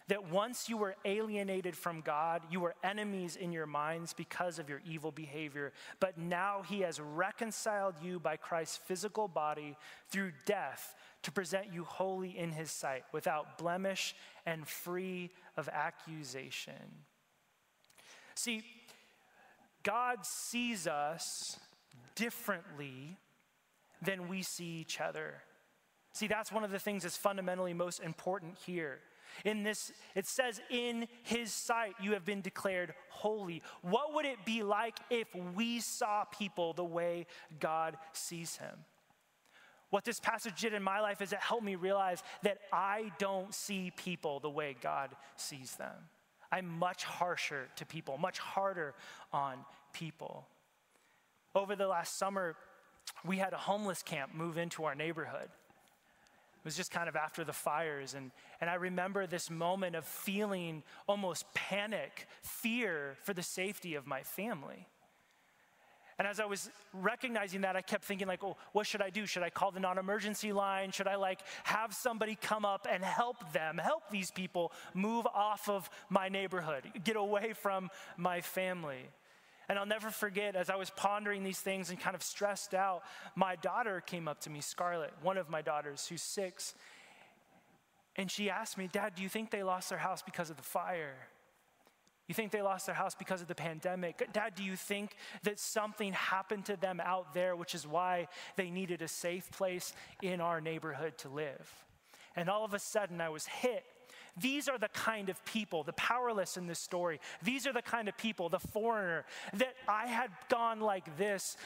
that 0.07 0.29
once 0.31 0.69
you 0.69 0.77
were 0.77 0.95
alienated 1.03 1.75
from 1.75 1.99
God, 1.99 2.41
you 2.49 2.61
were 2.61 2.75
enemies 2.83 3.35
in 3.35 3.51
your 3.51 3.65
minds 3.65 4.13
because 4.13 4.59
of 4.59 4.69
your 4.69 4.81
evil 4.89 5.11
behavior, 5.11 5.73
but 5.99 6.17
now 6.17 6.61
he 6.61 6.81
has 6.81 7.01
reconciled 7.01 7.95
you 8.01 8.19
by 8.19 8.37
Christ's 8.37 8.77
physical 8.77 9.27
body 9.27 9.75
through 10.09 10.31
death 10.45 10.95
to 11.23 11.31
present 11.31 11.73
you 11.73 11.83
holy 11.83 12.37
in 12.37 12.51
his 12.51 12.71
sight, 12.71 13.03
without 13.11 13.57
blemish 13.57 14.15
and 14.45 14.65
free 14.65 15.31
of 15.57 15.67
accusation. 15.67 17.03
See, 18.37 18.61
God 19.81 20.23
sees 20.23 20.85
us 20.85 21.59
differently 22.13 23.17
than 24.01 24.27
we 24.27 24.43
see 24.43 24.79
each 24.79 25.01
other. 25.01 25.41
See, 26.13 26.27
that's 26.27 26.51
one 26.51 26.63
of 26.63 26.69
the 26.69 26.77
things 26.77 27.01
that's 27.01 27.17
fundamentally 27.17 27.73
most 27.73 27.99
important 27.99 28.55
here. 28.63 28.99
In 29.43 29.63
this, 29.63 29.91
it 30.13 30.27
says, 30.27 30.61
In 30.69 31.07
his 31.23 31.51
sight 31.51 31.93
you 31.99 32.13
have 32.13 32.25
been 32.25 32.41
declared 32.41 32.93
holy. 33.09 33.63
What 33.81 34.13
would 34.13 34.25
it 34.25 34.45
be 34.45 34.61
like 34.61 34.99
if 35.09 35.27
we 35.55 35.79
saw 35.79 36.23
people 36.25 36.73
the 36.73 36.85
way 36.85 37.25
God 37.59 37.97
sees 38.13 38.57
him? 38.57 38.85
What 39.89 40.03
this 40.03 40.19
passage 40.19 40.61
did 40.61 40.75
in 40.75 40.83
my 40.83 40.99
life 40.99 41.21
is 41.23 41.33
it 41.33 41.39
helped 41.39 41.63
me 41.63 41.75
realize 41.75 42.21
that 42.43 42.59
I 42.71 43.11
don't 43.17 43.51
see 43.51 43.91
people 43.95 44.39
the 44.39 44.49
way 44.49 44.75
God 44.79 45.15
sees 45.37 45.75
them. 45.75 45.95
I'm 46.51 46.79
much 46.79 47.03
harsher 47.03 47.67
to 47.75 47.85
people, 47.85 48.17
much 48.17 48.39
harder 48.39 48.93
on 49.33 49.59
people. 49.93 50.45
Over 51.55 51.75
the 51.75 51.87
last 51.87 52.17
summer, 52.17 52.55
we 53.25 53.37
had 53.37 53.53
a 53.53 53.57
homeless 53.57 54.03
camp 54.03 54.33
move 54.33 54.57
into 54.57 54.83
our 54.83 54.95
neighborhood. 54.95 55.49
It 55.49 56.65
was 56.65 56.75
just 56.75 56.91
kind 56.91 57.07
of 57.07 57.15
after 57.15 57.43
the 57.43 57.53
fires. 57.53 58.13
And, 58.13 58.31
and 58.59 58.69
I 58.69 58.75
remember 58.75 59.25
this 59.25 59.49
moment 59.49 59.95
of 59.95 60.05
feeling 60.05 60.83
almost 61.07 61.45
panic, 61.53 62.27
fear 62.41 63.17
for 63.23 63.33
the 63.33 63.43
safety 63.43 63.95
of 63.95 64.05
my 64.05 64.23
family. 64.23 64.87
And 66.19 66.27
as 66.27 66.39
I 66.39 66.45
was 66.45 66.71
recognizing 66.93 67.61
that, 67.61 67.75
I 67.75 67.81
kept 67.81 68.03
thinking, 68.03 68.27
like, 68.27 68.43
oh, 68.43 68.57
what 68.71 68.87
should 68.87 69.03
I 69.03 69.11
do? 69.11 69.27
Should 69.27 69.43
I 69.43 69.51
call 69.51 69.71
the 69.71 69.79
non 69.79 69.99
emergency 69.99 70.51
line? 70.51 70.91
Should 70.91 71.07
I, 71.07 71.15
like, 71.15 71.41
have 71.63 71.93
somebody 71.93 72.35
come 72.35 72.65
up 72.65 72.87
and 72.89 73.03
help 73.03 73.53
them, 73.53 73.77
help 73.77 74.09
these 74.09 74.31
people 74.31 74.71
move 74.95 75.27
off 75.27 75.69
of 75.69 75.89
my 76.09 76.27
neighborhood, 76.27 76.83
get 77.03 77.15
away 77.15 77.53
from 77.53 77.89
my 78.17 78.41
family? 78.41 79.09
And 79.69 79.77
I'll 79.77 79.85
never 79.85 80.09
forget, 80.09 80.55
as 80.55 80.69
I 80.69 80.75
was 80.75 80.89
pondering 80.89 81.43
these 81.43 81.59
things 81.59 81.89
and 81.89 81.99
kind 81.99 82.15
of 82.15 82.23
stressed 82.23 82.73
out, 82.73 83.03
my 83.35 83.55
daughter 83.57 84.01
came 84.01 84.27
up 84.27 84.39
to 84.41 84.49
me, 84.49 84.61
Scarlett, 84.61 85.13
one 85.21 85.37
of 85.37 85.49
my 85.49 85.61
daughters, 85.61 86.07
who's 86.07 86.21
six. 86.21 86.73
And 88.15 88.31
she 88.31 88.49
asked 88.49 88.77
me, 88.77 88.89
Dad, 88.91 89.13
do 89.15 89.21
you 89.21 89.29
think 89.29 89.51
they 89.51 89.63
lost 89.63 89.89
their 89.89 89.99
house 89.99 90.23
because 90.23 90.49
of 90.49 90.57
the 90.57 90.63
fire? 90.63 91.15
You 92.27 92.35
think 92.35 92.51
they 92.51 92.61
lost 92.61 92.85
their 92.85 92.95
house 92.95 93.15
because 93.15 93.41
of 93.41 93.47
the 93.47 93.55
pandemic? 93.55 94.21
Dad, 94.33 94.53
do 94.55 94.63
you 94.63 94.75
think 94.75 95.15
that 95.43 95.59
something 95.59 96.11
happened 96.11 96.65
to 96.65 96.75
them 96.75 96.99
out 96.99 97.33
there, 97.33 97.55
which 97.55 97.73
is 97.73 97.87
why 97.87 98.27
they 98.57 98.69
needed 98.69 99.01
a 99.01 99.07
safe 99.07 99.49
place 99.51 99.93
in 100.21 100.41
our 100.41 100.59
neighborhood 100.59 101.17
to 101.19 101.29
live? 101.29 101.85
And 102.35 102.49
all 102.49 102.65
of 102.65 102.73
a 102.73 102.79
sudden, 102.79 103.21
I 103.21 103.29
was 103.29 103.45
hit. 103.45 103.83
These 104.39 104.67
are 104.67 104.77
the 104.77 104.89
kind 104.89 105.29
of 105.29 105.43
people, 105.45 105.83
the 105.83 105.93
powerless 105.93 106.57
in 106.57 106.67
this 106.67 106.79
story, 106.79 107.19
these 107.41 107.65
are 107.65 107.73
the 107.73 107.81
kind 107.81 108.07
of 108.07 108.17
people, 108.17 108.49
the 108.49 108.59
foreigner, 108.59 109.25
that 109.53 109.73
I 109.87 110.05
had 110.05 110.29
gone 110.49 110.79
like 110.79 111.17
this 111.17 111.57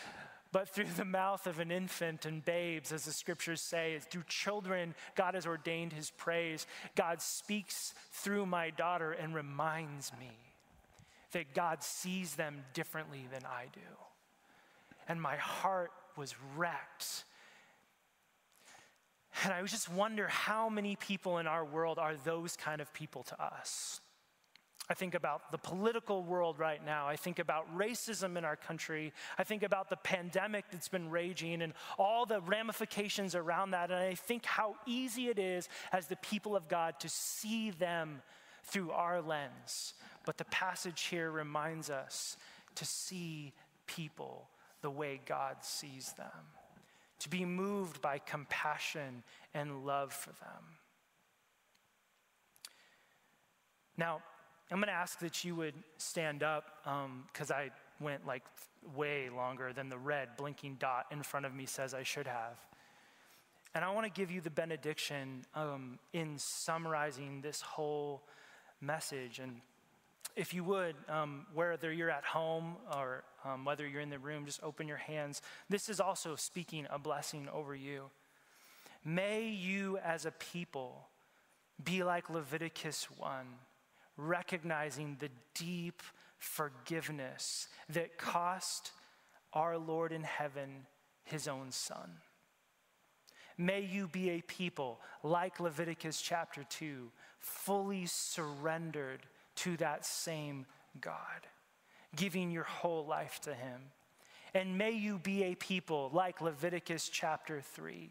but 0.54 0.68
through 0.68 0.88
the 0.98 1.06
mouth 1.06 1.48
of 1.48 1.60
an 1.60 1.72
infant 1.72 2.26
and 2.26 2.44
babes, 2.44 2.92
as 2.92 3.06
the 3.06 3.14
scriptures 3.14 3.62
say, 3.62 4.00
through 4.10 4.24
children, 4.28 4.96
God 5.16 5.34
has 5.34 5.48
ordained 5.48 5.94
his 5.94 6.12
praise. 6.12 6.68
God 6.94 7.22
speaks 7.22 7.94
through 8.12 8.46
my 8.46 8.70
daughter 8.70 9.14
and 9.14 9.34
reminds 9.34 10.12
me 10.20 10.51
that 11.32 11.54
God 11.54 11.84
sees 11.84 12.36
them 12.36 12.64
differently 12.74 13.28
than 13.32 13.46
I 13.46 13.66
do. 13.74 13.80
And 15.08 15.22
my 15.22 15.36
heart 15.36 15.92
was 16.16 16.36
wrecked. 16.56 17.26
And 19.44 19.54
I 19.54 19.64
just 19.64 19.92
wonder 19.92 20.28
how 20.28 20.70
many 20.70 20.96
people 20.96 21.38
in 21.38 21.48
our 21.48 21.66
world 21.66 21.98
are 21.98 22.16
those 22.16 22.56
kind 22.56 22.82
of 22.82 22.94
people 22.94 23.24
to 23.24 23.44
us. 23.44 24.02
I 24.90 24.94
think 24.94 25.16
about 25.16 25.54
the 25.54 25.58
political 25.58 26.22
world 26.22 26.60
right 26.60 26.86
now. 26.86 27.08
I 27.08 27.16
think 27.16 27.40
about 27.40 27.66
racism 27.78 28.38
in 28.38 28.44
our 28.44 28.58
country. 28.58 29.14
I 29.38 29.44
think 29.46 29.64
about 29.64 29.90
the 29.90 29.96
pandemic 29.96 30.66
that's 30.70 30.90
been 30.90 31.10
raging 31.10 31.62
and 31.62 31.72
all 31.98 32.26
the 32.26 32.42
ramifications 32.42 33.34
around 33.34 33.72
that. 33.72 33.90
And 33.90 34.00
I 34.00 34.16
think 34.16 34.46
how 34.46 34.76
easy 34.86 35.30
it 35.30 35.40
is 35.40 35.70
as 35.94 36.08
the 36.08 36.18
people 36.18 36.58
of 36.58 36.68
God 36.68 37.00
to 37.00 37.08
see 37.08 37.72
them 37.72 38.22
through 38.66 38.92
our 38.92 39.22
lens. 39.22 39.94
But 40.26 40.38
the 40.38 40.46
passage 40.46 41.04
here 41.04 41.32
reminds 41.32 41.90
us 41.90 42.38
to 42.76 42.86
see 42.86 43.54
people 43.88 44.48
the 44.82 44.90
way 44.90 45.20
God 45.26 45.58
sees 45.62 46.14
them, 46.14 46.28
to 47.20 47.30
be 47.30 47.46
moved 47.46 48.02
by 48.02 48.20
compassion 48.20 49.24
and 49.54 49.86
love 49.86 50.14
for 50.14 50.30
them. 50.30 50.78
Now, 53.98 54.22
I'm 54.72 54.78
going 54.78 54.88
to 54.88 54.94
ask 54.94 55.20
that 55.20 55.44
you 55.44 55.56
would 55.56 55.76
stand 55.98 56.44
up 56.44 56.64
because 57.34 57.52
um, 57.52 57.58
I 57.58 57.72
went 58.00 58.26
like 58.26 58.44
way 58.96 59.30
longer 59.30 59.74
than 59.74 59.90
the 59.90 59.98
red 59.98 60.30
blinking 60.38 60.78
dot 60.80 61.06
in 61.12 61.22
front 61.22 61.46
of 61.46 61.54
me 61.54 61.66
says 61.66 61.94
I 61.94 62.04
should 62.04 62.28
have. 62.28 62.58
And 63.76 63.86
I 63.86 63.92
want 63.92 64.06
to 64.06 64.12
give 64.12 64.32
you 64.32 64.42
the 64.42 64.50
benediction 64.50 65.46
um, 65.56 66.00
in 66.14 66.38
summarizing 66.38 67.42
this 67.42 67.62
whole 67.62 68.24
message. 68.82 69.40
And 69.40 69.62
if 70.36 70.54
you 70.54 70.64
would, 70.64 70.96
um, 71.10 71.46
whether 71.54 71.92
you're 71.92 72.10
at 72.10 72.24
home 72.24 72.76
or 72.96 73.24
um, 73.44 73.66
whether 73.66 73.88
you're 73.88 74.02
in 74.02 74.10
the 74.10 74.20
room, 74.20 74.46
just 74.46 74.64
open 74.64 74.88
your 74.88 74.98
hands. 74.98 75.42
This 75.70 75.90
is 75.90 76.00
also 76.00 76.36
speaking 76.36 76.88
a 76.90 77.00
blessing 77.00 77.50
over 77.54 77.76
you. 77.76 78.10
May 79.04 79.50
you 79.50 79.98
as 79.98 80.26
a 80.26 80.32
people 80.32 81.08
be 81.84 82.04
like 82.04 82.30
Leviticus 82.30 83.08
1, 83.18 83.46
recognizing 84.16 85.18
the 85.20 85.30
deep 85.56 86.02
forgiveness 86.38 87.68
that 87.90 88.18
cost 88.18 88.92
our 89.54 89.78
Lord 89.78 90.12
in 90.12 90.24
heaven 90.24 90.86
his 91.24 91.48
own 91.48 91.72
son. 91.72 92.12
May 93.58 93.82
you 93.82 94.08
be 94.08 94.32
a 94.32 94.42
people 94.42 95.00
like 95.24 95.60
Leviticus 95.60 96.22
chapter 96.22 96.64
2, 96.64 97.12
fully 97.40 98.06
surrendered 98.06 99.22
to 99.64 99.78
that 99.78 100.06
same 100.06 100.66
God, 101.00 101.48
giving 102.16 102.52
your 102.52 102.64
whole 102.64 103.06
life 103.06 103.40
to 103.42 103.54
Him. 103.54 103.82
And 104.54 104.78
may 104.78 104.92
you 104.92 105.18
be 105.18 105.44
a 105.44 105.56
people 105.56 106.10
like 106.14 106.42
Leviticus 106.42 107.10
chapter 107.10 107.62
3, 107.62 108.10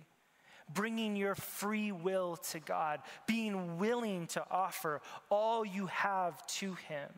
bringing 0.72 1.16
your 1.16 1.34
free 1.34 1.92
will 1.92 2.36
to 2.36 2.60
God, 2.60 3.00
being 3.26 3.78
willing 3.78 4.26
to 4.28 4.44
offer 4.50 5.02
all 5.28 5.64
you 5.64 5.86
have 5.86 6.46
to 6.46 6.74
Him. 6.74 7.10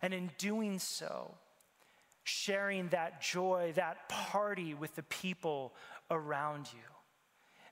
And 0.00 0.14
in 0.14 0.30
doing 0.38 0.78
so, 0.78 1.34
sharing 2.24 2.88
that 2.88 3.20
joy, 3.20 3.72
that 3.76 4.08
party 4.08 4.74
with 4.74 4.94
the 4.94 5.02
people 5.02 5.74
around 6.10 6.68
you. 6.72 6.99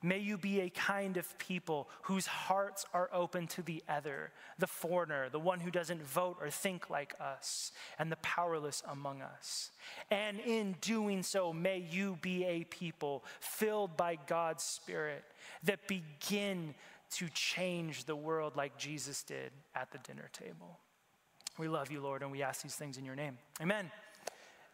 May 0.03 0.18
you 0.18 0.38
be 0.38 0.61
a 0.61 0.70
kind 0.70 1.16
of 1.16 1.38
people 1.38 1.88
whose 2.03 2.26
hearts 2.26 2.86
are 2.94 3.11
open 3.12 3.46
to 3.49 3.62
the 3.62 3.82
other, 3.88 4.30
the 4.59 4.66
foreigner, 4.66 5.28
the 5.28 5.40
one 5.40 5.61
who 5.61 5.70
doesn't 5.70 6.03
vote 6.03 6.36
or 6.40 6.51
think 6.51 6.88
like 6.88 7.14
us, 7.20 7.72
and 7.99 8.11
the 8.11 8.16
powerless 8.16 8.82
among 8.88 9.22
us. 9.22 9.70
And 10.11 10.38
in 10.40 10.76
doing 10.80 11.22
so, 11.22 11.53
may 11.53 11.84
you 11.90 12.18
be 12.22 12.44
a 12.44 12.64
people 12.64 13.24
filled 13.40 13.96
by 13.96 14.18
God's 14.26 14.62
Spirit 14.62 15.24
that 15.64 15.88
begin 15.88 16.74
to 17.11 17.28
change 17.30 18.05
the 18.05 18.16
world 18.16 18.57
like 18.57 18.76
Jesus 18.78 19.22
did 19.22 19.51
at 19.74 19.90
the 19.90 19.99
dinner 19.99 20.28
table. 20.32 20.78
We 21.59 21.66
love 21.66 21.90
you, 21.90 22.01
Lord, 22.01 22.22
and 22.22 22.30
we 22.30 22.42
ask 22.42 22.62
these 22.62 22.76
things 22.76 22.99
in 22.99 23.05
your 23.05 23.16
name. 23.16 23.38
Amen. 23.61 23.90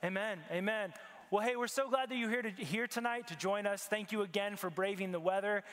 Amen. 0.05 0.39
Amen. 0.51 0.93
Well, 1.35 1.43
hey, 1.43 1.57
we're 1.57 1.67
so 1.67 1.89
glad 1.89 2.11
that 2.11 2.17
you're 2.17 2.31
here, 2.31 2.43
to, 2.43 2.51
here 2.51 2.87
tonight 2.87 3.27
to 3.27 3.37
join 3.37 3.67
us. 3.67 3.83
Thank 3.83 4.13
you 4.13 4.23
again 4.23 4.55
for 4.55 4.71
braving 4.71 5.11
the 5.11 5.19
weather. 5.19 5.65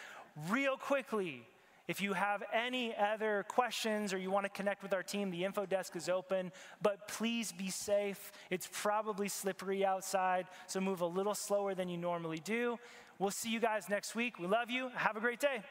Real 0.49 0.75
quickly, 0.75 1.43
if 1.87 2.01
you 2.01 2.13
have 2.13 2.41
any 2.51 2.95
other 2.97 3.45
questions 3.47 4.11
or 4.11 4.17
you 4.17 4.31
want 4.31 4.45
to 4.45 4.49
connect 4.49 4.81
with 4.81 4.91
our 4.91 5.03
team, 5.03 5.29
the 5.29 5.45
info 5.45 5.67
desk 5.67 5.95
is 5.95 6.09
open. 6.09 6.51
But 6.81 7.07
please 7.07 7.51
be 7.51 7.69
safe. 7.69 8.31
It's 8.49 8.67
probably 8.71 9.27
slippery 9.27 9.85
outside, 9.85 10.47
so 10.65 10.81
move 10.81 11.01
a 11.01 11.05
little 11.05 11.35
slower 11.35 11.75
than 11.75 11.89
you 11.89 11.97
normally 11.99 12.39
do. 12.39 12.79
We'll 13.19 13.29
see 13.29 13.51
you 13.51 13.59
guys 13.59 13.87
next 13.87 14.15
week. 14.15 14.39
We 14.39 14.47
love 14.47 14.71
you. 14.71 14.89
Have 14.95 15.15
a 15.15 15.19
great 15.19 15.39
day. 15.39 15.61